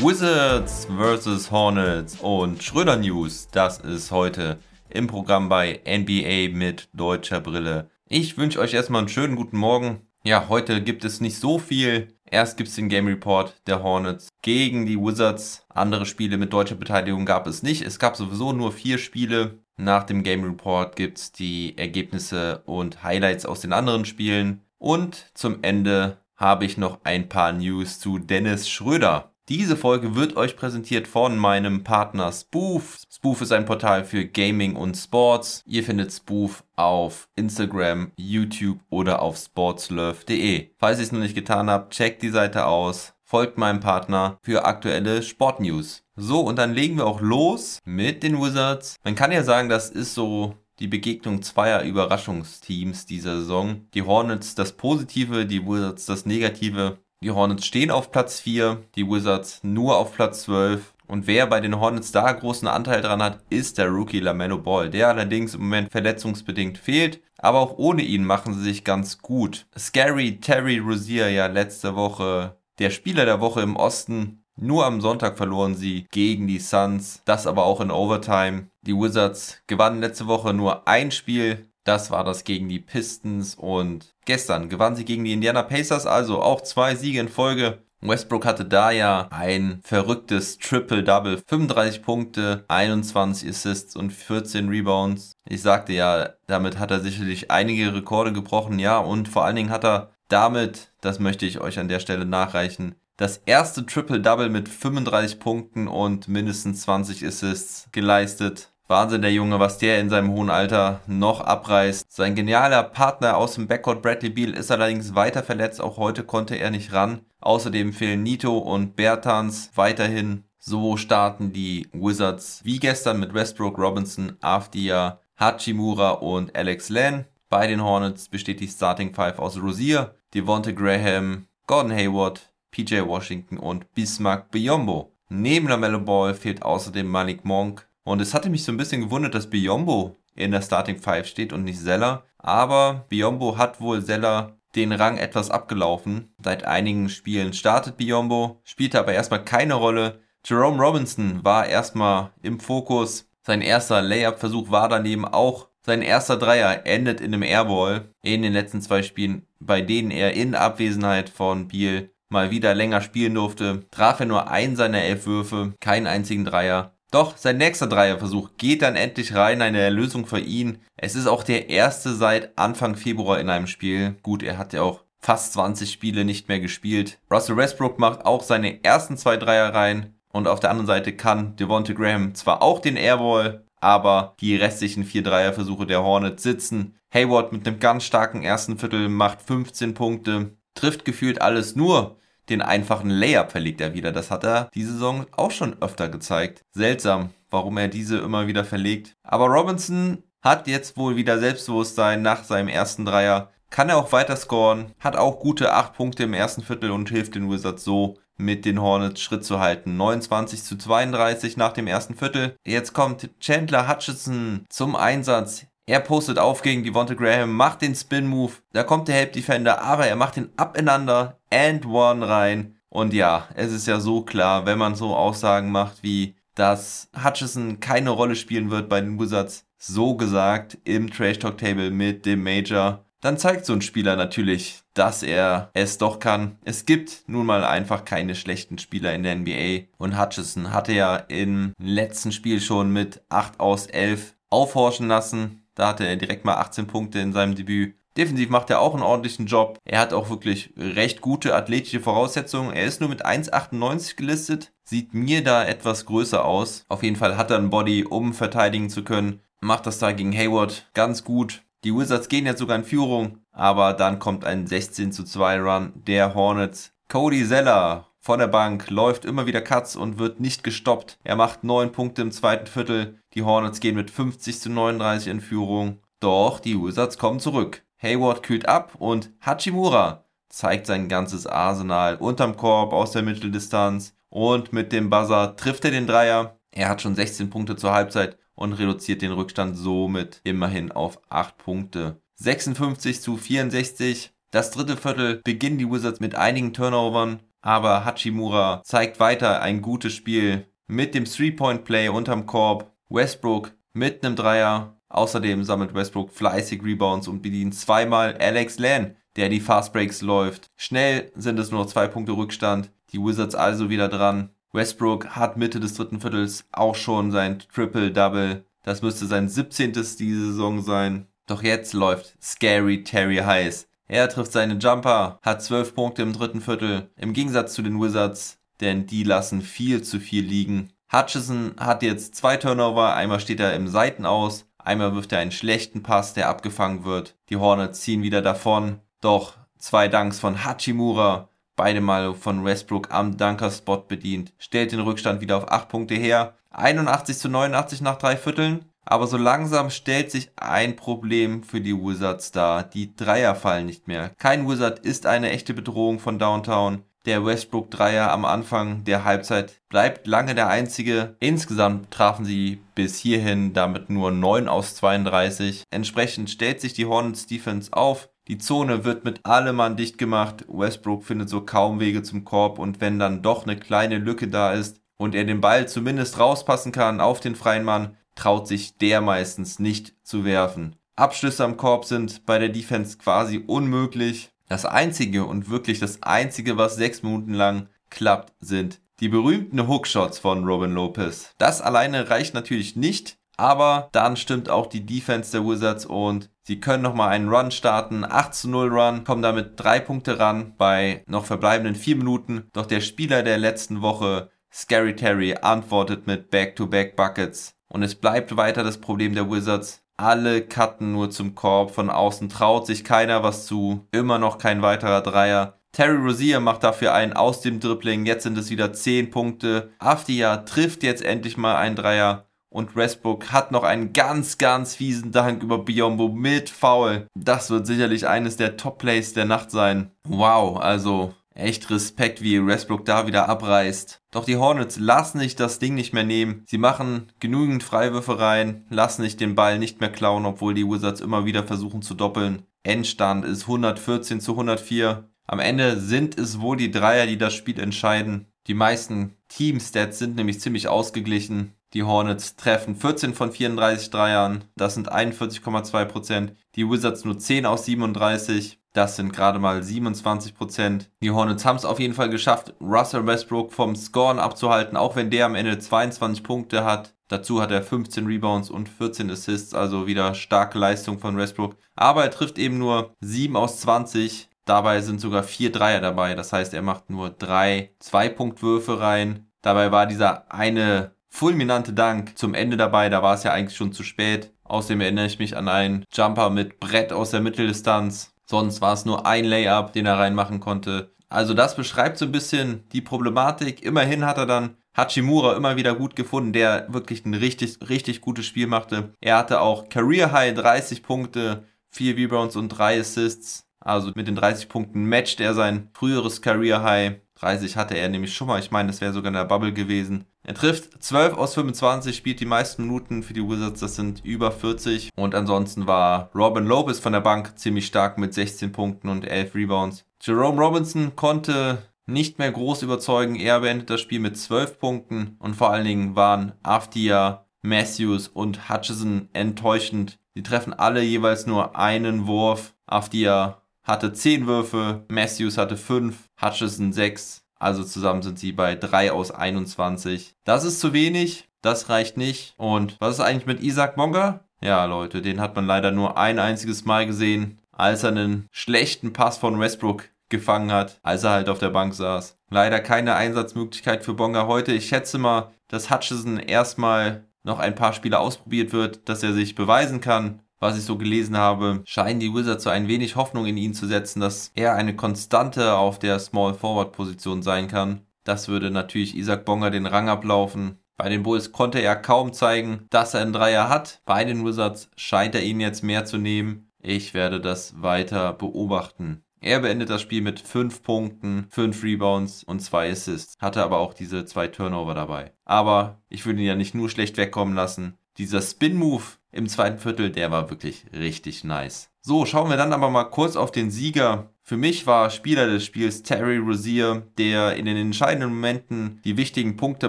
Wizards 0.00 0.86
vs. 0.86 1.50
Hornets 1.50 2.18
und 2.20 2.62
Schröder 2.62 2.96
News, 2.96 3.48
das 3.50 3.78
ist 3.78 4.10
heute 4.10 4.58
im 4.90 5.06
Programm 5.06 5.48
bei 5.48 5.80
NBA 5.86 6.54
mit 6.54 6.90
deutscher 6.92 7.40
Brille. 7.40 7.88
Ich 8.06 8.36
wünsche 8.36 8.60
euch 8.60 8.74
erstmal 8.74 8.98
einen 8.98 9.08
schönen 9.08 9.36
guten 9.36 9.56
Morgen. 9.56 10.02
Ja, 10.24 10.50
heute 10.50 10.82
gibt 10.82 11.06
es 11.06 11.22
nicht 11.22 11.38
so 11.38 11.58
viel. 11.58 12.08
Erst 12.30 12.56
gibt 12.56 12.68
es 12.68 12.76
den 12.76 12.88
Game 12.88 13.08
Report 13.08 13.54
der 13.66 13.82
Hornets 13.82 14.28
gegen 14.42 14.86
die 14.86 14.98
Wizards. 14.98 15.66
Andere 15.68 16.06
Spiele 16.06 16.38
mit 16.38 16.52
deutscher 16.52 16.76
Beteiligung 16.76 17.26
gab 17.26 17.46
es 17.48 17.62
nicht. 17.64 17.82
Es 17.82 17.98
gab 17.98 18.16
sowieso 18.16 18.52
nur 18.52 18.70
vier 18.70 18.98
Spiele. 18.98 19.58
Nach 19.76 20.04
dem 20.04 20.22
Game 20.22 20.44
Report 20.44 20.94
gibt 20.94 21.18
es 21.18 21.32
die 21.32 21.76
Ergebnisse 21.76 22.62
und 22.66 23.02
Highlights 23.02 23.46
aus 23.46 23.60
den 23.60 23.72
anderen 23.72 24.04
Spielen. 24.04 24.60
Und 24.78 25.30
zum 25.34 25.58
Ende 25.62 26.18
habe 26.36 26.64
ich 26.64 26.78
noch 26.78 27.00
ein 27.04 27.28
paar 27.28 27.52
News 27.52 27.98
zu 27.98 28.18
Dennis 28.18 28.68
Schröder. 28.68 29.29
Diese 29.50 29.76
Folge 29.76 30.14
wird 30.14 30.36
euch 30.36 30.54
präsentiert 30.54 31.08
von 31.08 31.36
meinem 31.36 31.82
Partner 31.82 32.30
Spoof. 32.30 32.98
Spoof 33.12 33.40
ist 33.40 33.50
ein 33.50 33.64
Portal 33.64 34.04
für 34.04 34.24
Gaming 34.24 34.76
und 34.76 34.96
Sports. 34.96 35.64
Ihr 35.66 35.82
findet 35.82 36.12
Spoof 36.12 36.62
auf 36.76 37.28
Instagram, 37.34 38.12
YouTube 38.14 38.78
oder 38.90 39.20
auf 39.20 39.36
sportslove.de. 39.36 40.70
Falls 40.78 40.98
ihr 40.98 41.02
es 41.02 41.10
noch 41.10 41.18
nicht 41.18 41.34
getan 41.34 41.68
habt, 41.68 41.92
checkt 41.94 42.22
die 42.22 42.28
Seite 42.28 42.66
aus. 42.66 43.14
Folgt 43.24 43.58
meinem 43.58 43.80
Partner 43.80 44.38
für 44.40 44.66
aktuelle 44.66 45.20
Sportnews. 45.20 46.04
So, 46.14 46.42
und 46.42 46.56
dann 46.56 46.72
legen 46.72 46.98
wir 46.98 47.08
auch 47.08 47.20
los 47.20 47.80
mit 47.84 48.22
den 48.22 48.40
Wizards. 48.40 48.94
Man 49.02 49.16
kann 49.16 49.32
ja 49.32 49.42
sagen, 49.42 49.68
das 49.68 49.90
ist 49.90 50.14
so 50.14 50.54
die 50.78 50.86
Begegnung 50.86 51.42
zweier 51.42 51.82
Überraschungsteams 51.82 53.04
dieser 53.04 53.40
Saison. 53.40 53.88
Die 53.94 54.02
Hornets 54.02 54.54
das 54.54 54.74
Positive, 54.74 55.44
die 55.44 55.66
Wizards 55.66 56.06
das 56.06 56.24
Negative. 56.24 56.98
Die 57.22 57.32
Hornets 57.32 57.66
stehen 57.66 57.90
auf 57.90 58.10
Platz 58.10 58.40
4, 58.40 58.82
die 58.94 59.06
Wizards 59.06 59.60
nur 59.62 59.98
auf 59.98 60.14
Platz 60.14 60.44
12. 60.44 60.94
Und 61.06 61.26
wer 61.26 61.46
bei 61.46 61.60
den 61.60 61.78
Hornets 61.78 62.12
da 62.12 62.32
großen 62.32 62.66
Anteil 62.66 63.02
dran 63.02 63.22
hat, 63.22 63.40
ist 63.50 63.76
der 63.76 63.88
Rookie 63.88 64.20
LaMelo 64.20 64.56
Ball, 64.56 64.88
der 64.88 65.08
allerdings 65.08 65.54
im 65.54 65.60
Moment 65.60 65.92
verletzungsbedingt 65.92 66.78
fehlt. 66.78 67.20
Aber 67.36 67.58
auch 67.58 67.76
ohne 67.76 68.00
ihn 68.00 68.24
machen 68.24 68.54
sie 68.54 68.62
sich 68.62 68.84
ganz 68.84 69.18
gut. 69.18 69.66
Scary 69.78 70.40
Terry 70.40 70.78
Rozier 70.78 71.28
ja 71.28 71.46
letzte 71.46 71.94
Woche 71.94 72.56
der 72.78 72.88
Spieler 72.88 73.26
der 73.26 73.40
Woche 73.42 73.60
im 73.60 73.76
Osten. 73.76 74.42
Nur 74.56 74.86
am 74.86 75.02
Sonntag 75.02 75.36
verloren 75.36 75.74
sie 75.74 76.06
gegen 76.10 76.46
die 76.46 76.58
Suns, 76.58 77.20
das 77.26 77.46
aber 77.46 77.66
auch 77.66 77.82
in 77.82 77.90
Overtime. 77.90 78.70
Die 78.80 78.96
Wizards 78.96 79.60
gewannen 79.66 80.00
letzte 80.00 80.26
Woche 80.26 80.54
nur 80.54 80.88
ein 80.88 81.10
Spiel, 81.10 81.70
das 81.84 82.10
war 82.10 82.24
das 82.24 82.44
gegen 82.44 82.68
die 82.68 82.78
Pistons 82.78 83.54
und 83.54 84.14
gestern 84.30 84.68
gewannen 84.68 84.94
sie 84.94 85.04
gegen 85.04 85.24
die 85.24 85.32
Indiana 85.32 85.64
Pacers, 85.64 86.06
also 86.06 86.40
auch 86.40 86.60
zwei 86.60 86.94
Siege 86.94 87.18
in 87.18 87.28
Folge. 87.28 87.78
Westbrook 88.00 88.46
hatte 88.46 88.64
da 88.64 88.92
ja 88.92 89.26
ein 89.32 89.80
verrücktes 89.82 90.56
Triple-Double. 90.58 91.42
35 91.44 92.00
Punkte, 92.00 92.64
21 92.68 93.48
Assists 93.48 93.96
und 93.96 94.12
14 94.12 94.68
Rebounds. 94.68 95.32
Ich 95.48 95.62
sagte 95.62 95.94
ja, 95.94 96.30
damit 96.46 96.78
hat 96.78 96.92
er 96.92 97.00
sicherlich 97.00 97.50
einige 97.50 97.92
Rekorde 97.92 98.32
gebrochen, 98.32 98.78
ja, 98.78 98.98
und 98.98 99.28
vor 99.28 99.44
allen 99.44 99.56
Dingen 99.56 99.70
hat 99.70 99.84
er 99.84 100.12
damit, 100.28 100.92
das 101.00 101.18
möchte 101.18 101.44
ich 101.44 101.60
euch 101.60 101.80
an 101.80 101.88
der 101.88 101.98
Stelle 101.98 102.24
nachreichen, 102.24 102.94
das 103.16 103.42
erste 103.46 103.84
Triple-Double 103.84 104.48
mit 104.48 104.68
35 104.68 105.40
Punkten 105.40 105.88
und 105.88 106.28
mindestens 106.28 106.82
20 106.82 107.26
Assists 107.26 107.88
geleistet. 107.90 108.70
Wahnsinn, 108.90 109.22
der 109.22 109.32
Junge, 109.32 109.60
was 109.60 109.78
der 109.78 110.00
in 110.00 110.10
seinem 110.10 110.32
hohen 110.32 110.50
Alter 110.50 111.00
noch 111.06 111.40
abreißt. 111.40 112.10
Sein 112.10 112.34
genialer 112.34 112.82
Partner 112.82 113.36
aus 113.36 113.54
dem 113.54 113.68
Backcourt 113.68 114.02
Bradley 114.02 114.30
Beal 114.30 114.50
ist 114.50 114.72
allerdings 114.72 115.14
weiter 115.14 115.44
verletzt. 115.44 115.80
Auch 115.80 115.96
heute 115.96 116.24
konnte 116.24 116.56
er 116.56 116.72
nicht 116.72 116.92
ran. 116.92 117.20
Außerdem 117.40 117.92
fehlen 117.92 118.24
Nito 118.24 118.58
und 118.58 118.96
Bertans 118.96 119.70
weiterhin. 119.76 120.42
So 120.58 120.96
starten 120.96 121.52
die 121.52 121.88
Wizards 121.92 122.62
wie 122.64 122.80
gestern 122.80 123.20
mit 123.20 123.32
Westbrook, 123.32 123.78
Robinson, 123.78 124.36
Afdia, 124.40 125.20
Hachimura 125.38 126.10
und 126.10 126.56
Alex 126.56 126.88
Len. 126.88 127.26
Bei 127.48 127.68
den 127.68 127.84
Hornets 127.84 128.28
besteht 128.28 128.58
die 128.58 128.66
Starting 128.66 129.14
Five 129.14 129.38
aus 129.38 129.56
Rosier, 129.56 130.16
Devonte 130.34 130.74
Graham, 130.74 131.46
Gordon 131.68 131.92
Hayward, 131.92 132.50
PJ 132.72 133.02
Washington 133.06 133.56
und 133.56 133.94
Bismarck 133.94 134.50
Biombo. 134.50 135.12
Neben 135.28 135.68
LaMelo 135.68 136.00
Ball 136.00 136.34
fehlt 136.34 136.62
außerdem 136.62 137.06
Malik 137.06 137.44
Monk, 137.44 137.86
und 138.10 138.20
es 138.20 138.34
hatte 138.34 138.50
mich 138.50 138.64
so 138.64 138.72
ein 138.72 138.76
bisschen 138.76 139.02
gewundert, 139.02 139.34
dass 139.34 139.48
Biombo 139.48 140.16
in 140.34 140.50
der 140.50 140.62
Starting 140.62 140.98
Five 140.98 141.26
steht 141.26 141.52
und 141.52 141.62
nicht 141.62 141.80
Zeller. 141.80 142.24
Aber 142.38 143.04
Biombo 143.08 143.56
hat 143.56 143.80
wohl 143.80 144.04
Zeller 144.04 144.56
den 144.74 144.92
Rang 144.92 145.16
etwas 145.16 145.50
abgelaufen. 145.50 146.32
Seit 146.42 146.64
einigen 146.64 147.08
Spielen 147.08 147.52
startet 147.52 147.96
Biombo, 147.96 148.60
spielte 148.64 148.98
aber 148.98 149.12
erstmal 149.12 149.44
keine 149.44 149.74
Rolle. 149.74 150.20
Jerome 150.44 150.82
Robinson 150.82 151.44
war 151.44 151.66
erstmal 151.66 152.30
im 152.42 152.58
Fokus. 152.58 153.28
Sein 153.42 153.62
erster 153.62 154.02
Layup-Versuch 154.02 154.70
war 154.70 154.88
daneben 154.88 155.24
auch. 155.24 155.68
Sein 155.82 156.02
erster 156.02 156.36
Dreier 156.36 156.86
endet 156.86 157.20
in 157.20 157.32
einem 157.32 157.42
Airball 157.42 158.12
in 158.22 158.42
den 158.42 158.52
letzten 158.52 158.80
zwei 158.82 159.02
Spielen, 159.02 159.46
bei 159.60 159.82
denen 159.82 160.10
er 160.10 160.34
in 160.34 160.54
Abwesenheit 160.54 161.30
von 161.30 161.68
Biel 161.68 162.10
mal 162.28 162.50
wieder 162.50 162.74
länger 162.74 163.00
spielen 163.02 163.34
durfte. 163.34 163.84
Traf 163.90 164.20
er 164.20 164.26
nur 164.26 164.50
einen 164.50 164.76
seiner 164.76 165.02
elf 165.02 165.26
Würfe, 165.26 165.74
keinen 165.80 166.06
einzigen 166.06 166.44
Dreier. 166.44 166.92
Doch 167.10 167.36
sein 167.36 167.56
nächster 167.56 167.88
Dreierversuch 167.88 168.50
geht 168.56 168.82
dann 168.82 168.94
endlich 168.94 169.34
rein, 169.34 169.62
eine 169.62 169.80
Erlösung 169.80 170.26
für 170.26 170.38
ihn. 170.38 170.78
Es 170.96 171.16
ist 171.16 171.26
auch 171.26 171.42
der 171.42 171.68
erste 171.68 172.14
seit 172.14 172.56
Anfang 172.56 172.94
Februar 172.94 173.40
in 173.40 173.50
einem 173.50 173.66
Spiel. 173.66 174.16
Gut, 174.22 174.42
er 174.44 174.58
hat 174.58 174.72
ja 174.72 174.82
auch 174.82 175.02
fast 175.18 175.52
20 175.54 175.90
Spiele 175.90 176.24
nicht 176.24 176.48
mehr 176.48 176.60
gespielt. 176.60 177.18
Russell 177.30 177.56
Westbrook 177.56 177.98
macht 177.98 178.24
auch 178.24 178.42
seine 178.42 178.84
ersten 178.84 179.16
zwei 179.16 179.36
Dreier 179.36 179.74
rein. 179.74 180.14
Und 180.32 180.46
auf 180.46 180.60
der 180.60 180.70
anderen 180.70 180.86
Seite 180.86 181.12
kann 181.12 181.56
Devonte 181.56 181.94
Graham 181.94 182.34
zwar 182.36 182.62
auch 182.62 182.78
den 182.78 182.96
Airball, 182.96 183.64
aber 183.80 184.36
die 184.40 184.54
restlichen 184.54 185.04
vier 185.04 185.24
Dreierversuche 185.24 185.86
der 185.86 186.04
Hornets 186.04 186.44
sitzen. 186.44 186.94
Hayward 187.12 187.52
mit 187.52 187.66
einem 187.66 187.80
ganz 187.80 188.04
starken 188.04 188.44
ersten 188.44 188.78
Viertel 188.78 189.08
macht 189.08 189.42
15 189.42 189.94
Punkte, 189.94 190.56
trifft 190.74 191.04
gefühlt 191.04 191.42
alles 191.42 191.74
nur 191.74 192.20
den 192.48 192.62
einfachen 192.62 193.10
Layup 193.10 193.52
verlegt 193.52 193.80
er 193.80 193.94
wieder. 193.94 194.12
Das 194.12 194.30
hat 194.30 194.44
er 194.44 194.70
diese 194.74 194.92
Saison 194.92 195.26
auch 195.32 195.50
schon 195.50 195.80
öfter 195.80 196.08
gezeigt. 196.08 196.62
Seltsam, 196.72 197.30
warum 197.50 197.76
er 197.76 197.88
diese 197.88 198.18
immer 198.18 198.46
wieder 198.46 198.64
verlegt. 198.64 199.16
Aber 199.22 199.46
Robinson 199.46 200.22
hat 200.42 200.66
jetzt 200.66 200.96
wohl 200.96 201.16
wieder 201.16 201.38
Selbstbewusstsein 201.38 202.22
nach 202.22 202.44
seinem 202.44 202.68
ersten 202.68 203.04
Dreier. 203.04 203.50
Kann 203.68 203.88
er 203.88 203.98
auch 203.98 204.10
weiter 204.10 204.36
scoren, 204.36 204.92
hat 204.98 205.14
auch 205.14 205.38
gute 205.38 205.72
8 205.72 205.94
Punkte 205.94 206.24
im 206.24 206.34
ersten 206.34 206.62
Viertel 206.62 206.90
und 206.90 207.08
hilft 207.08 207.36
den 207.36 207.50
Wizards 207.50 207.84
so, 207.84 208.16
mit 208.40 208.64
den 208.64 208.80
Hornets 208.80 209.20
Schritt 209.20 209.44
zu 209.44 209.60
halten. 209.60 209.96
29 209.96 210.62
zu 210.64 210.76
32 210.76 211.56
nach 211.56 211.72
dem 211.72 211.86
ersten 211.86 212.14
Viertel. 212.14 212.56
Jetzt 212.64 212.92
kommt 212.94 213.30
Chandler 213.38 213.88
Hutchison 213.88 214.64
zum 214.68 214.96
Einsatz. 214.96 215.66
Er 215.90 215.98
postet 215.98 216.38
auf 216.38 216.62
gegen 216.62 216.84
Devonta 216.84 217.14
Graham, 217.14 217.52
macht 217.52 217.82
den 217.82 217.96
Spin-Move. 217.96 218.52
Da 218.72 218.84
kommt 218.84 219.08
der 219.08 219.16
Help 219.16 219.32
Defender, 219.32 219.82
aber 219.82 220.06
er 220.06 220.14
macht 220.14 220.36
den 220.36 220.50
Up 220.56 220.78
and 220.78 220.88
Under 220.88 221.40
and 221.50 221.84
One 221.84 222.28
rein. 222.28 222.76
Und 222.90 223.12
ja, 223.12 223.48
es 223.56 223.72
ist 223.72 223.88
ja 223.88 223.98
so 223.98 224.22
klar, 224.22 224.66
wenn 224.66 224.78
man 224.78 224.94
so 224.94 225.16
Aussagen 225.16 225.72
macht 225.72 226.04
wie, 226.04 226.36
dass 226.54 227.10
Hutchison 227.24 227.80
keine 227.80 228.10
Rolle 228.10 228.36
spielen 228.36 228.70
wird 228.70 228.88
bei 228.88 229.00
den 229.00 229.18
Wizards, 229.18 229.66
so 229.78 230.14
gesagt 230.14 230.78
im 230.84 231.10
Trash 231.10 231.40
Talk 231.40 231.58
Table 231.58 231.90
mit 231.90 232.24
dem 232.24 232.44
Major, 232.44 233.04
dann 233.20 233.36
zeigt 233.36 233.66
so 233.66 233.72
ein 233.72 233.82
Spieler 233.82 234.14
natürlich, 234.14 234.82
dass 234.94 235.24
er 235.24 235.70
es 235.74 235.98
doch 235.98 236.20
kann. 236.20 236.56
Es 236.64 236.86
gibt 236.86 237.24
nun 237.26 237.46
mal 237.46 237.64
einfach 237.64 238.04
keine 238.04 238.36
schlechten 238.36 238.78
Spieler 238.78 239.12
in 239.12 239.24
der 239.24 239.34
NBA. 239.34 239.88
Und 239.98 240.16
Hutchison 240.16 240.72
hatte 240.72 240.92
ja 240.92 241.16
im 241.16 241.72
letzten 241.82 242.30
Spiel 242.30 242.60
schon 242.60 242.92
mit 242.92 243.22
8 243.28 243.58
aus 243.58 243.88
11 243.88 244.36
aufhorchen 244.50 245.08
lassen. 245.08 245.56
Da 245.80 245.88
hatte 245.88 246.06
er 246.06 246.16
direkt 246.16 246.44
mal 246.44 246.56
18 246.56 246.88
Punkte 246.88 247.20
in 247.20 247.32
seinem 247.32 247.54
Debüt. 247.54 247.94
Defensiv 248.14 248.50
macht 248.50 248.68
er 248.68 248.82
auch 248.82 248.92
einen 248.92 249.02
ordentlichen 249.02 249.46
Job. 249.46 249.78
Er 249.86 250.00
hat 250.00 250.12
auch 250.12 250.28
wirklich 250.28 250.74
recht 250.76 251.22
gute 251.22 251.54
athletische 251.54 252.00
Voraussetzungen. 252.00 252.74
Er 252.74 252.84
ist 252.84 253.00
nur 253.00 253.08
mit 253.08 253.24
1,98 253.24 254.16
gelistet. 254.16 254.72
Sieht 254.84 255.14
mir 255.14 255.42
da 255.42 255.64
etwas 255.64 256.04
größer 256.04 256.44
aus. 256.44 256.84
Auf 256.90 257.02
jeden 257.02 257.16
Fall 257.16 257.38
hat 257.38 257.50
er 257.50 257.56
ein 257.56 257.70
Body, 257.70 258.04
um 258.04 258.34
verteidigen 258.34 258.90
zu 258.90 259.04
können. 259.04 259.40
Macht 259.62 259.86
das 259.86 259.98
da 259.98 260.12
gegen 260.12 260.36
Hayward 260.36 260.90
ganz 260.92 261.24
gut. 261.24 261.62
Die 261.82 261.96
Wizards 261.96 262.28
gehen 262.28 262.44
jetzt 262.44 262.58
sogar 262.58 262.76
in 262.76 262.84
Führung, 262.84 263.38
aber 263.50 263.94
dann 263.94 264.18
kommt 264.18 264.44
ein 264.44 264.66
16 264.66 265.12
zu 265.12 265.24
2 265.24 265.60
Run 265.60 265.92
der 265.94 266.34
Hornets. 266.34 266.92
Cody 267.08 267.48
Zeller 267.48 268.09
von 268.20 268.38
der 268.38 268.48
Bank 268.48 268.90
läuft 268.90 269.24
immer 269.24 269.46
wieder 269.46 269.62
Cuts 269.62 269.96
und 269.96 270.18
wird 270.18 270.40
nicht 270.40 270.62
gestoppt. 270.62 271.18
Er 271.24 271.36
macht 271.36 271.64
9 271.64 271.90
Punkte 271.92 272.22
im 272.22 272.32
zweiten 272.32 272.66
Viertel. 272.66 273.18
Die 273.34 273.42
Hornets 273.42 273.80
gehen 273.80 273.96
mit 273.96 274.10
50 274.10 274.60
zu 274.60 274.70
39 274.70 275.28
in 275.28 275.40
Führung. 275.40 275.98
Doch 276.20 276.60
die 276.60 276.78
Wizards 276.78 277.16
kommen 277.16 277.40
zurück. 277.40 277.82
Hayward 278.02 278.42
kühlt 278.42 278.68
ab 278.68 278.94
und 278.98 279.30
Hachimura 279.40 280.24
zeigt 280.50 280.86
sein 280.86 281.08
ganzes 281.08 281.46
Arsenal 281.46 282.16
unterm 282.16 282.56
Korb 282.56 282.92
aus 282.92 283.12
der 283.12 283.22
Mitteldistanz 283.22 284.14
und 284.28 284.72
mit 284.72 284.92
dem 284.92 285.08
Buzzer 285.08 285.56
trifft 285.56 285.84
er 285.84 285.92
den 285.92 286.06
Dreier. 286.06 286.58
Er 286.72 286.88
hat 286.88 287.00
schon 287.00 287.14
16 287.14 287.50
Punkte 287.50 287.76
zur 287.76 287.92
Halbzeit 287.92 288.36
und 288.54 288.74
reduziert 288.74 289.22
den 289.22 289.32
Rückstand 289.32 289.76
somit 289.76 290.40
immerhin 290.44 290.92
auf 290.92 291.20
8 291.30 291.56
Punkte. 291.56 292.20
56 292.34 293.22
zu 293.22 293.36
64. 293.36 294.32
Das 294.50 294.70
dritte 294.72 294.96
Viertel 294.96 295.40
beginnen 295.44 295.78
die 295.78 295.90
Wizards 295.90 296.20
mit 296.20 296.34
einigen 296.34 296.74
Turnovern, 296.74 297.40
aber 297.62 298.04
Hachimura 298.04 298.82
zeigt 298.84 299.20
weiter 299.20 299.60
ein 299.60 299.82
gutes 299.82 300.12
Spiel 300.12 300.66
mit 300.86 301.14
dem 301.14 301.24
Three-Point-Play 301.24 302.08
unterm 302.08 302.46
Korb. 302.46 302.90
Westbrook 303.08 303.72
mit 303.92 304.24
einem 304.24 304.36
Dreier. 304.36 304.96
Außerdem 305.08 305.64
sammelt 305.64 305.94
Westbrook 305.94 306.30
fleißig 306.30 306.82
Rebounds 306.84 307.26
und 307.26 307.42
bedient 307.42 307.74
zweimal 307.74 308.36
Alex 308.38 308.78
Len, 308.78 309.16
der 309.36 309.48
die 309.48 309.60
Fast 309.60 309.92
Breaks 309.92 310.22
läuft. 310.22 310.70
Schnell 310.76 311.32
sind 311.34 311.58
es 311.58 311.70
nur 311.70 311.88
zwei 311.88 312.06
Punkte 312.06 312.32
Rückstand. 312.32 312.90
Die 313.12 313.18
Wizards 313.18 313.56
also 313.56 313.90
wieder 313.90 314.08
dran. 314.08 314.50
Westbrook 314.72 315.30
hat 315.30 315.56
Mitte 315.56 315.80
des 315.80 315.94
dritten 315.94 316.20
Viertels 316.20 316.64
auch 316.70 316.94
schon 316.94 317.32
sein 317.32 317.58
Triple-Double. 317.58 318.64
Das 318.84 319.02
müsste 319.02 319.26
sein 319.26 319.48
17. 319.48 319.92
diese 319.92 320.46
Saison 320.46 320.80
sein. 320.80 321.26
Doch 321.46 321.64
jetzt 321.64 321.92
läuft 321.92 322.40
Scary 322.40 323.02
Terry 323.02 323.38
heiß. 323.38 323.88
Er 324.10 324.28
trifft 324.28 324.50
seine 324.50 324.74
Jumper, 324.74 325.38
hat 325.40 325.62
12 325.62 325.94
Punkte 325.94 326.22
im 326.22 326.32
dritten 326.32 326.60
Viertel. 326.60 327.12
Im 327.16 327.32
Gegensatz 327.32 327.74
zu 327.74 327.82
den 327.82 328.00
Wizards, 328.00 328.58
denn 328.80 329.06
die 329.06 329.22
lassen 329.22 329.62
viel 329.62 330.02
zu 330.02 330.18
viel 330.18 330.44
liegen. 330.44 330.90
Hutchison 331.12 331.76
hat 331.78 332.02
jetzt 332.02 332.34
zwei 332.34 332.56
Turnover, 332.56 333.14
einmal 333.14 333.38
steht 333.38 333.60
er 333.60 333.72
im 333.74 333.86
Seiten 333.86 334.26
aus, 334.26 334.66
einmal 334.78 335.14
wirft 335.14 335.30
er 335.30 335.38
einen 335.38 335.52
schlechten 335.52 336.02
Pass, 336.02 336.34
der 336.34 336.48
abgefangen 336.48 337.04
wird. 337.04 337.36
Die 337.50 337.56
Hornets 337.56 338.00
ziehen 338.00 338.24
wieder 338.24 338.42
davon. 338.42 338.98
Doch 339.20 339.54
zwei 339.78 340.08
Dunks 340.08 340.40
von 340.40 340.64
Hachimura 340.64 341.48
beide 341.76 342.00
Mal 342.00 342.34
von 342.34 342.64
Westbrook 342.64 343.12
am 343.12 343.36
Dunker-Spot 343.36 343.98
bedient, 344.08 344.52
stellt 344.58 344.90
den 344.90 345.00
Rückstand 345.00 345.40
wieder 345.40 345.56
auf 345.56 345.70
8 345.70 345.88
Punkte 345.88 346.14
her. 346.16 346.54
81 346.70 347.38
zu 347.38 347.48
89 347.48 348.00
nach 348.00 348.18
drei 348.18 348.36
Vierteln. 348.36 348.86
Aber 349.10 349.26
so 349.26 349.36
langsam 349.36 349.90
stellt 349.90 350.30
sich 350.30 350.52
ein 350.54 350.94
Problem 350.94 351.64
für 351.64 351.80
die 351.80 351.96
Wizards 351.96 352.52
dar. 352.52 352.84
Die 352.84 353.16
Dreier 353.16 353.56
fallen 353.56 353.86
nicht 353.86 354.06
mehr. 354.06 354.30
Kein 354.38 354.68
Wizard 354.68 355.00
ist 355.00 355.26
eine 355.26 355.50
echte 355.50 355.74
Bedrohung 355.74 356.20
von 356.20 356.38
Downtown. 356.38 357.02
Der 357.26 357.44
Westbrook 357.44 357.90
Dreier 357.90 358.30
am 358.30 358.44
Anfang 358.44 359.02
der 359.02 359.24
Halbzeit 359.24 359.80
bleibt 359.88 360.28
lange 360.28 360.54
der 360.54 360.68
einzige. 360.68 361.34
Insgesamt 361.40 362.12
trafen 362.12 362.44
sie 362.44 362.82
bis 362.94 363.18
hierhin 363.18 363.72
damit 363.72 364.10
nur 364.10 364.30
9 364.30 364.68
aus 364.68 364.94
32. 364.94 365.82
Entsprechend 365.90 366.48
stellt 366.48 366.80
sich 366.80 366.94
die 366.94 367.06
Hornets 367.06 367.46
Defense 367.46 367.92
auf. 367.92 368.30
Die 368.46 368.58
Zone 368.58 369.04
wird 369.04 369.24
mit 369.24 369.44
allem 369.44 369.74
Mann 369.74 369.96
dicht 369.96 370.18
gemacht. 370.18 370.64
Westbrook 370.68 371.24
findet 371.24 371.48
so 371.48 371.62
kaum 371.62 371.98
Wege 371.98 372.22
zum 372.22 372.44
Korb 372.44 372.78
und 372.78 373.00
wenn 373.00 373.18
dann 373.18 373.42
doch 373.42 373.64
eine 373.64 373.76
kleine 373.76 374.18
Lücke 374.18 374.46
da 374.46 374.72
ist 374.72 375.00
und 375.18 375.34
er 375.34 375.44
den 375.44 375.60
Ball 375.60 375.88
zumindest 375.88 376.38
rauspassen 376.38 376.92
kann 376.92 377.20
auf 377.20 377.40
den 377.40 377.56
freien 377.56 377.84
Mann, 377.84 378.16
traut 378.40 378.66
sich 378.66 378.96
der 378.96 379.20
meistens 379.20 379.78
nicht 379.78 380.14
zu 380.22 380.46
werfen. 380.46 380.96
Abschlüsse 381.14 381.62
am 381.62 381.76
Korb 381.76 382.06
sind 382.06 382.46
bei 382.46 382.58
der 382.58 382.70
Defense 382.70 383.18
quasi 383.18 383.62
unmöglich. 383.66 384.50
Das 384.66 384.86
einzige 384.86 385.44
und 385.44 385.68
wirklich 385.68 385.98
das 385.98 386.22
einzige, 386.22 386.78
was 386.78 386.96
sechs 386.96 387.22
Minuten 387.22 387.52
lang 387.52 387.88
klappt, 388.08 388.54
sind 388.60 389.02
die 389.20 389.28
berühmten 389.28 389.86
Hookshots 389.86 390.38
von 390.38 390.64
Robin 390.64 390.92
Lopez. 390.92 391.52
Das 391.58 391.82
alleine 391.82 392.30
reicht 392.30 392.54
natürlich 392.54 392.96
nicht, 392.96 393.36
aber 393.58 394.08
dann 394.12 394.38
stimmt 394.38 394.70
auch 394.70 394.86
die 394.86 395.04
Defense 395.04 395.52
der 395.52 395.66
Wizards 395.66 396.06
und 396.06 396.48
sie 396.62 396.80
können 396.80 397.02
nochmal 397.02 397.28
einen 397.28 397.50
Run 397.50 397.70
starten. 397.70 398.24
8 398.24 398.54
zu 398.54 398.70
0 398.70 398.88
Run, 398.88 399.24
kommen 399.24 399.42
damit 399.42 399.72
drei 399.76 400.00
Punkte 400.00 400.38
ran 400.38 400.74
bei 400.78 401.24
noch 401.26 401.44
verbleibenden 401.44 401.94
vier 401.94 402.16
Minuten. 402.16 402.70
Doch 402.72 402.86
der 402.86 403.02
Spieler 403.02 403.42
der 403.42 403.58
letzten 403.58 404.00
Woche, 404.00 404.50
Scary 404.72 405.14
Terry, 405.14 405.56
antwortet 405.60 406.26
mit 406.26 406.50
Back-to-Back 406.50 407.12
-Back 407.12 407.16
Buckets. 407.16 407.74
Und 407.92 408.02
es 408.02 408.14
bleibt 408.14 408.56
weiter 408.56 408.82
das 408.84 408.98
Problem 408.98 409.34
der 409.34 409.50
Wizards. 409.50 410.02
Alle 410.16 410.62
cutten 410.62 411.12
nur 411.12 411.30
zum 411.30 411.54
Korb. 411.54 411.90
Von 411.90 412.08
außen 412.08 412.48
traut 412.48 412.86
sich 412.86 413.04
keiner 413.04 413.42
was 413.42 413.66
zu. 413.66 414.06
Immer 414.12 414.38
noch 414.38 414.58
kein 414.58 414.80
weiterer 414.80 415.22
Dreier. 415.22 415.74
Terry 415.92 416.16
Rozier 416.16 416.60
macht 416.60 416.84
dafür 416.84 417.14
einen 417.14 417.32
aus 417.32 417.62
dem 417.62 417.80
Dribbling. 417.80 418.24
Jetzt 418.24 418.44
sind 418.44 418.56
es 418.56 418.70
wieder 418.70 418.92
10 418.92 419.30
Punkte. 419.30 419.90
Afdia 419.98 420.58
trifft 420.58 421.02
jetzt 421.02 421.22
endlich 421.22 421.56
mal 421.56 421.76
einen 421.76 421.96
Dreier. 421.96 422.46
Und 422.72 422.94
Westbrook 422.94 423.50
hat 423.50 423.72
noch 423.72 423.82
einen 423.82 424.12
ganz, 424.12 424.56
ganz 424.56 424.94
fiesen 424.94 425.32
Dank 425.32 425.64
über 425.64 425.78
Biombo 425.78 426.28
mit 426.28 426.70
Foul. 426.70 427.26
Das 427.34 427.68
wird 427.70 427.88
sicherlich 427.88 428.28
eines 428.28 428.56
der 428.56 428.76
Top-Plays 428.76 429.32
der 429.32 429.44
Nacht 429.44 429.72
sein. 429.72 430.12
Wow, 430.22 430.78
also 430.78 431.34
echt 431.60 431.90
Respekt, 431.90 432.42
wie 432.42 432.66
Westbrook 432.66 433.04
da 433.04 433.26
wieder 433.26 433.48
abreißt. 433.48 434.22
Doch 434.30 434.44
die 434.44 434.56
Hornets 434.56 434.98
lassen 434.98 435.38
sich 435.38 435.56
das 435.56 435.78
Ding 435.78 435.94
nicht 435.94 436.12
mehr 436.12 436.24
nehmen. 436.24 436.64
Sie 436.66 436.78
machen 436.78 437.32
genügend 437.40 437.82
Freiwürfe 437.82 438.38
rein, 438.38 438.86
lassen 438.90 439.22
sich 439.22 439.36
den 439.36 439.54
Ball 439.54 439.78
nicht 439.78 440.00
mehr 440.00 440.10
klauen, 440.10 440.46
obwohl 440.46 440.74
die 440.74 440.86
Wizards 440.86 441.20
immer 441.20 441.44
wieder 441.44 441.64
versuchen 441.64 442.02
zu 442.02 442.14
doppeln. 442.14 442.62
Endstand 442.82 443.44
ist 443.44 443.62
114 443.62 444.40
zu 444.40 444.52
104. 444.52 445.28
Am 445.46 445.58
Ende 445.58 445.98
sind 446.00 446.38
es 446.38 446.60
wohl 446.60 446.76
die 446.76 446.90
Dreier, 446.90 447.26
die 447.26 447.38
das 447.38 447.54
Spiel 447.54 447.78
entscheiden. 447.78 448.46
Die 448.66 448.74
meisten 448.74 449.36
Team-Stats 449.48 450.18
sind 450.18 450.36
nämlich 450.36 450.60
ziemlich 450.60 450.88
ausgeglichen. 450.88 451.74
Die 451.92 452.04
Hornets 452.04 452.54
treffen 452.54 452.94
14 452.94 453.34
von 453.34 453.50
34 453.50 454.10
Dreiern, 454.10 454.62
das 454.76 454.94
sind 454.94 455.12
41,2 455.12 456.04
Prozent. 456.04 456.54
Die 456.76 456.88
Wizards 456.88 457.24
nur 457.24 457.36
10 457.36 457.66
aus 457.66 457.84
37, 457.84 458.80
das 458.92 459.16
sind 459.16 459.32
gerade 459.32 459.58
mal 459.58 459.82
27 459.82 460.54
Prozent. 460.54 461.10
Die 461.20 461.32
Hornets 461.32 461.64
haben 461.64 461.76
es 461.76 461.84
auf 461.84 461.98
jeden 461.98 462.14
Fall 462.14 462.30
geschafft, 462.30 462.74
Russell 462.80 463.26
Westbrook 463.26 463.72
vom 463.72 463.96
Scoren 463.96 464.38
abzuhalten, 464.38 464.96
auch 464.96 465.16
wenn 465.16 465.30
der 465.30 465.46
am 465.46 465.56
Ende 465.56 465.80
22 465.80 466.44
Punkte 466.44 466.84
hat. 466.84 467.14
Dazu 467.26 467.60
hat 467.60 467.72
er 467.72 467.82
15 467.82 468.24
Rebounds 468.24 468.70
und 468.70 468.88
14 468.88 469.28
Assists, 469.28 469.74
also 469.74 470.06
wieder 470.06 470.34
starke 470.34 470.78
Leistung 470.78 471.18
von 471.18 471.36
Westbrook. 471.36 471.76
Aber 471.96 472.22
er 472.22 472.30
trifft 472.30 472.58
eben 472.58 472.78
nur 472.78 473.14
7 473.20 473.56
aus 473.56 473.80
20. 473.80 474.48
Dabei 474.64 475.00
sind 475.00 475.20
sogar 475.20 475.42
4 475.42 475.72
Dreier 475.72 476.00
dabei, 476.00 476.36
das 476.36 476.52
heißt, 476.52 476.72
er 476.72 476.82
macht 476.82 477.10
nur 477.10 477.30
3 477.30 477.90
Zwei-Punkt-Würfe 477.98 479.00
rein. 479.00 479.48
Dabei 479.62 479.90
war 479.90 480.06
dieser 480.06 480.52
eine 480.52 481.14
fulminante 481.30 481.92
Dank 481.92 482.36
zum 482.36 482.54
Ende 482.54 482.76
dabei, 482.76 483.08
da 483.08 483.22
war 483.22 483.34
es 483.34 483.44
ja 483.44 483.52
eigentlich 483.52 483.76
schon 483.76 483.92
zu 483.92 484.02
spät. 484.02 484.52
Außerdem 484.64 485.00
erinnere 485.00 485.26
ich 485.26 485.38
mich 485.38 485.56
an 485.56 485.68
einen 485.68 486.04
Jumper 486.12 486.50
mit 486.50 486.78
Brett 486.78 487.12
aus 487.12 487.30
der 487.30 487.40
Mitteldistanz. 487.40 488.34
Sonst 488.44 488.80
war 488.80 488.92
es 488.92 489.04
nur 489.04 489.26
ein 489.26 489.44
Layup, 489.44 489.92
den 489.92 490.06
er 490.06 490.18
reinmachen 490.18 490.60
konnte. 490.60 491.14
Also 491.28 491.54
das 491.54 491.76
beschreibt 491.76 492.18
so 492.18 492.24
ein 492.24 492.32
bisschen 492.32 492.88
die 492.90 493.00
Problematik. 493.00 493.82
Immerhin 493.82 494.26
hat 494.26 494.38
er 494.38 494.46
dann 494.46 494.76
Hachimura 494.96 495.56
immer 495.56 495.76
wieder 495.76 495.94
gut 495.94 496.16
gefunden, 496.16 496.52
der 496.52 496.92
wirklich 496.92 497.24
ein 497.24 497.34
richtig, 497.34 497.78
richtig 497.88 498.20
gutes 498.20 498.46
Spiel 498.46 498.66
machte. 498.66 499.12
Er 499.20 499.38
hatte 499.38 499.60
auch 499.60 499.88
Career 499.88 500.32
High 500.32 500.54
30 500.54 501.04
Punkte, 501.04 501.64
4 501.90 502.16
Rebounds 502.16 502.56
und 502.56 502.68
3 502.68 503.00
Assists. 503.00 503.68
Also 503.78 504.12
mit 504.14 504.28
den 504.28 504.34
30 504.34 504.68
Punkten 504.68 505.08
matcht 505.08 505.40
er 505.40 505.54
sein 505.54 505.88
früheres 505.94 506.42
Career 506.42 506.82
High. 506.82 507.20
30 507.36 507.76
hatte 507.76 507.96
er 507.96 508.08
nämlich 508.08 508.34
schon 508.34 508.48
mal. 508.48 508.60
Ich 508.60 508.70
meine, 508.70 508.88
das 508.88 509.00
wäre 509.00 509.12
sogar 509.12 509.28
in 509.28 509.34
der 509.34 509.44
Bubble 509.44 509.72
gewesen. 509.72 510.26
Er 510.42 510.54
trifft 510.54 511.02
12 511.02 511.34
aus 511.34 511.54
25, 511.54 512.16
spielt 512.16 512.40
die 512.40 512.46
meisten 512.46 512.84
Minuten 512.84 513.22
für 513.22 513.34
die 513.34 513.46
Wizards, 513.46 513.80
das 513.80 513.96
sind 513.96 514.24
über 514.24 514.50
40. 514.50 515.10
Und 515.16 515.34
ansonsten 515.34 515.86
war 515.86 516.30
Robin 516.34 516.64
Lopez 516.64 516.98
von 516.98 517.12
der 517.12 517.20
Bank 517.20 517.58
ziemlich 517.58 517.86
stark 517.86 518.18
mit 518.18 518.32
16 518.32 518.72
Punkten 518.72 519.08
und 519.08 519.26
11 519.26 519.54
Rebounds. 519.54 520.04
Jerome 520.22 520.60
Robinson 520.60 521.14
konnte 521.14 521.82
nicht 522.06 522.38
mehr 522.38 522.50
groß 522.50 522.82
überzeugen. 522.82 523.36
Er 523.36 523.60
beendet 523.60 523.90
das 523.90 524.00
Spiel 524.00 524.20
mit 524.20 524.36
12 524.36 524.78
Punkten 524.78 525.36
und 525.38 525.54
vor 525.54 525.70
allen 525.70 525.84
Dingen 525.84 526.16
waren 526.16 526.52
Afdia, 526.62 527.46
Matthews 527.62 528.28
und 528.28 528.68
Hutchison 528.68 529.28
enttäuschend. 529.32 530.18
Sie 530.34 530.42
treffen 530.42 530.72
alle 530.72 531.02
jeweils 531.02 531.46
nur 531.46 531.76
einen 531.76 532.26
Wurf. 532.26 532.74
Afdia 532.86 533.62
hatte 533.82 534.12
10 534.12 534.46
Würfe, 534.46 535.04
Matthews 535.08 535.58
hatte 535.58 535.76
5, 535.76 536.16
Hutchison 536.40 536.92
6. 536.92 537.39
Also 537.60 537.84
zusammen 537.84 538.22
sind 538.22 538.38
sie 538.38 538.52
bei 538.52 538.74
3 538.74 539.12
aus 539.12 539.30
21. 539.30 540.34
Das 540.44 540.64
ist 540.64 540.80
zu 540.80 540.92
wenig, 540.92 541.48
das 541.62 541.88
reicht 541.88 542.16
nicht. 542.16 542.54
Und 542.56 542.96
was 542.98 543.14
ist 543.14 543.20
eigentlich 543.20 543.46
mit 543.46 543.62
Isaac 543.62 543.96
Monger? 543.96 544.40
Ja, 544.62 544.84
Leute, 544.86 545.22
den 545.22 545.40
hat 545.40 545.54
man 545.54 545.66
leider 545.66 545.90
nur 545.90 546.18
ein 546.18 546.38
einziges 546.38 546.84
Mal 546.84 547.06
gesehen. 547.06 547.58
als 547.72 548.02
er 548.02 548.10
einen 548.10 548.46
schlechten 548.50 549.12
Pass 549.14 549.38
von 549.38 549.58
Westbrook 549.58 550.10
gefangen 550.28 550.70
hat, 550.70 550.98
als 551.02 551.24
er 551.24 551.30
halt 551.30 551.48
auf 551.48 551.58
der 551.58 551.70
Bank 551.70 551.94
saß. 551.94 552.36
Leider 552.50 552.80
keine 552.80 553.14
Einsatzmöglichkeit 553.14 554.04
für 554.04 554.14
Bonga 554.14 554.46
heute. 554.46 554.72
Ich 554.72 554.88
schätze 554.88 555.18
mal, 555.18 555.50
dass 555.68 555.90
Hutchison 555.90 556.38
erstmal 556.38 557.24
noch 557.42 557.58
ein 557.58 557.74
paar 557.74 557.92
Spiele 557.92 558.18
ausprobiert 558.18 558.72
wird, 558.72 559.08
dass 559.08 559.22
er 559.22 559.32
sich 559.32 559.54
beweisen 559.54 560.00
kann. 560.00 560.40
Was 560.60 560.76
ich 560.76 560.84
so 560.84 560.98
gelesen 560.98 561.38
habe, 561.38 561.80
scheinen 561.86 562.20
die 562.20 562.34
Wizards 562.34 562.64
so 562.64 562.70
ein 562.70 562.86
wenig 562.86 563.16
Hoffnung 563.16 563.46
in 563.46 563.56
ihn 563.56 563.72
zu 563.72 563.86
setzen, 563.86 564.20
dass 564.20 564.52
er 564.54 564.74
eine 564.74 564.94
Konstante 564.94 565.74
auf 565.74 565.98
der 565.98 566.18
Small 566.18 566.52
Forward 566.52 566.92
Position 566.92 567.40
sein 567.40 567.66
kann. 567.66 568.02
Das 568.24 568.48
würde 568.48 568.70
natürlich 568.70 569.16
Isaac 569.16 569.46
Bonga 569.46 569.70
den 569.70 569.86
Rang 569.86 570.10
ablaufen. 570.10 570.78
Bei 570.98 571.08
den 571.08 571.22
Bulls 571.22 571.52
konnte 571.52 571.80
er 571.80 571.96
kaum 571.96 572.34
zeigen, 572.34 572.86
dass 572.90 573.14
er 573.14 573.22
einen 573.22 573.32
Dreier 573.32 573.70
hat. 573.70 574.02
Bei 574.04 574.22
den 574.24 574.44
Wizards 574.44 574.90
scheint 574.96 575.34
er 575.34 575.42
ihn 575.42 575.60
jetzt 575.60 575.82
mehr 575.82 576.04
zu 576.04 576.18
nehmen. 576.18 576.70
Ich 576.82 577.14
werde 577.14 577.40
das 577.40 577.80
weiter 577.80 578.34
beobachten. 578.34 579.24
Er 579.40 579.60
beendet 579.60 579.88
das 579.88 580.02
Spiel 580.02 580.20
mit 580.20 580.40
5 580.40 580.82
Punkten, 580.82 581.46
5 581.48 581.82
Rebounds 581.82 582.44
und 582.44 582.60
2 582.60 582.90
Assists. 582.90 583.38
Hatte 583.40 583.62
aber 583.62 583.78
auch 583.78 583.94
diese 583.94 584.26
zwei 584.26 584.48
Turnover 584.48 584.92
dabei. 584.92 585.32
Aber 585.46 586.02
ich 586.10 586.26
würde 586.26 586.40
ihn 586.40 586.46
ja 586.46 586.54
nicht 586.54 586.74
nur 586.74 586.90
schlecht 586.90 587.16
wegkommen 587.16 587.54
lassen. 587.54 587.96
Dieser 588.18 588.42
Spin-Move 588.42 589.04
im 589.32 589.48
zweiten 589.48 589.78
Viertel, 589.78 590.10
der 590.10 590.30
war 590.30 590.50
wirklich 590.50 590.84
richtig 590.92 591.44
nice. 591.44 591.90
So, 592.02 592.24
schauen 592.24 592.50
wir 592.50 592.56
dann 592.56 592.72
aber 592.72 592.90
mal 592.90 593.04
kurz 593.04 593.36
auf 593.36 593.52
den 593.52 593.70
Sieger. 593.70 594.30
Für 594.42 594.56
mich 594.56 594.86
war 594.86 595.10
Spieler 595.10 595.46
des 595.46 595.64
Spiels 595.64 596.02
Terry 596.02 596.38
Rozier, 596.38 597.02
der 597.18 597.56
in 597.56 597.66
den 597.66 597.76
entscheidenden 597.76 598.30
Momenten 598.30 599.00
die 599.04 599.16
wichtigen 599.16 599.56
Punkte 599.56 599.88